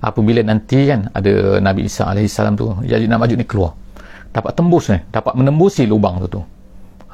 apabila 0.00 0.40
nanti 0.44 0.88
kan 0.88 1.08
ada 1.12 1.60
Nabi 1.60 1.88
Isa 1.88 2.08
AS 2.08 2.36
tu 2.56 2.66
jadi 2.84 3.04
nak 3.08 3.24
maju 3.24 3.34
ni 3.36 3.44
keluar. 3.44 3.72
Dapat 4.32 4.52
tembus 4.52 4.92
ni 4.92 5.00
dapat 5.08 5.32
menembusi 5.32 5.88
lubang 5.88 6.20
tu 6.24 6.28
tu 6.28 6.40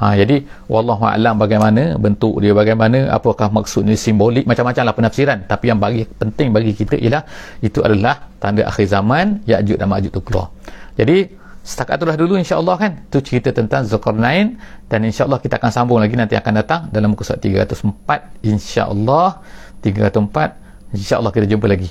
ha, 0.02 0.18
jadi 0.18 0.42
wallahu 0.66 1.06
alam 1.06 1.38
bagaimana 1.38 1.94
bentuk 1.94 2.42
dia 2.42 2.50
bagaimana 2.50 3.06
apakah 3.14 3.54
maksudnya 3.54 3.94
simbolik 3.94 4.42
macam-macam 4.50 4.82
lah 4.90 4.94
penafsiran. 4.98 5.38
Tapi 5.46 5.64
yang 5.70 5.78
bagi 5.78 6.02
penting 6.02 6.50
bagi 6.50 6.74
kita 6.74 6.98
ialah 6.98 7.22
itu 7.62 7.78
adalah 7.86 8.26
tanda 8.42 8.66
akhir 8.66 8.90
zaman 8.90 9.46
Ya'juj 9.46 9.78
dan 9.78 9.86
Ma'juj 9.86 10.10
tu 10.10 10.18
keluar. 10.26 10.50
Jadi 10.98 11.30
setakat 11.62 12.02
itulah 12.02 12.18
dulu 12.18 12.34
insyaAllah 12.34 12.76
kan 12.82 12.92
tu 13.06 13.22
cerita 13.22 13.54
tentang 13.54 13.86
Zulkarnain 13.86 14.58
dan 14.90 15.06
insyaAllah 15.06 15.38
kita 15.38 15.62
akan 15.62 15.70
sambung 15.70 16.02
lagi 16.02 16.18
nanti 16.18 16.34
akan 16.34 16.52
datang 16.58 16.80
dalam 16.90 17.14
muka 17.14 17.22
surat 17.22 17.38
304 17.38 18.42
insyaAllah 18.42 19.38
304 19.86 20.98
insyaAllah 20.98 21.30
kita 21.30 21.46
jumpa 21.46 21.70
lagi. 21.70 21.90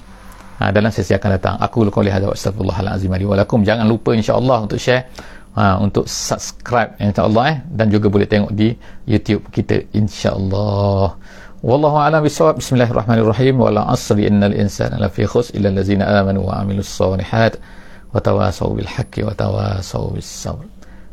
Ha, 0.62 0.70
dalam 0.70 0.94
sesi 0.94 1.16
akan 1.18 1.30
datang. 1.42 1.56
Aku 1.58 1.88
luka 1.88 2.06
lihat 2.06 2.22
walakum 2.22 3.66
jangan 3.66 3.88
lupa 3.88 4.14
insyaAllah 4.14 4.68
untuk 4.68 4.78
share 4.78 5.10
ha, 5.56 5.78
untuk 5.80 6.08
subscribe 6.08 6.96
insyaAllah 7.02 7.46
eh, 7.52 7.58
dan 7.72 7.92
juga 7.92 8.08
boleh 8.08 8.28
tengok 8.28 8.52
di 8.56 8.76
youtube 9.08 9.44
kita 9.52 9.84
insyaAllah. 9.92 11.16
Wallahu 11.62 11.98
alam 12.02 12.26
bisawab 12.26 12.58
bismillahirrahmanirrahim. 12.58 13.62
Wala 13.62 13.86
asri 13.94 14.26
innal 14.26 14.56
insana 14.58 14.98
lafi 14.98 15.30
khus 15.30 15.54
illa 15.54 15.70
allazina 15.70 16.10
amanu 16.10 16.50
wa 16.50 16.58
amilus 16.66 16.90
salihat 16.90 17.62
wa 18.10 18.18
tawasaw 18.18 18.74
bil 18.74 18.90
haqqi 18.90 19.22
wa 19.22 19.34
tawasaw 19.38 20.10
bis 20.18 20.26
sabr. 20.26 20.66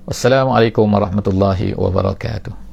Wassalamualaikum 0.08 0.88
warahmatullahi 0.88 1.76
wabarakatuh 1.76 2.67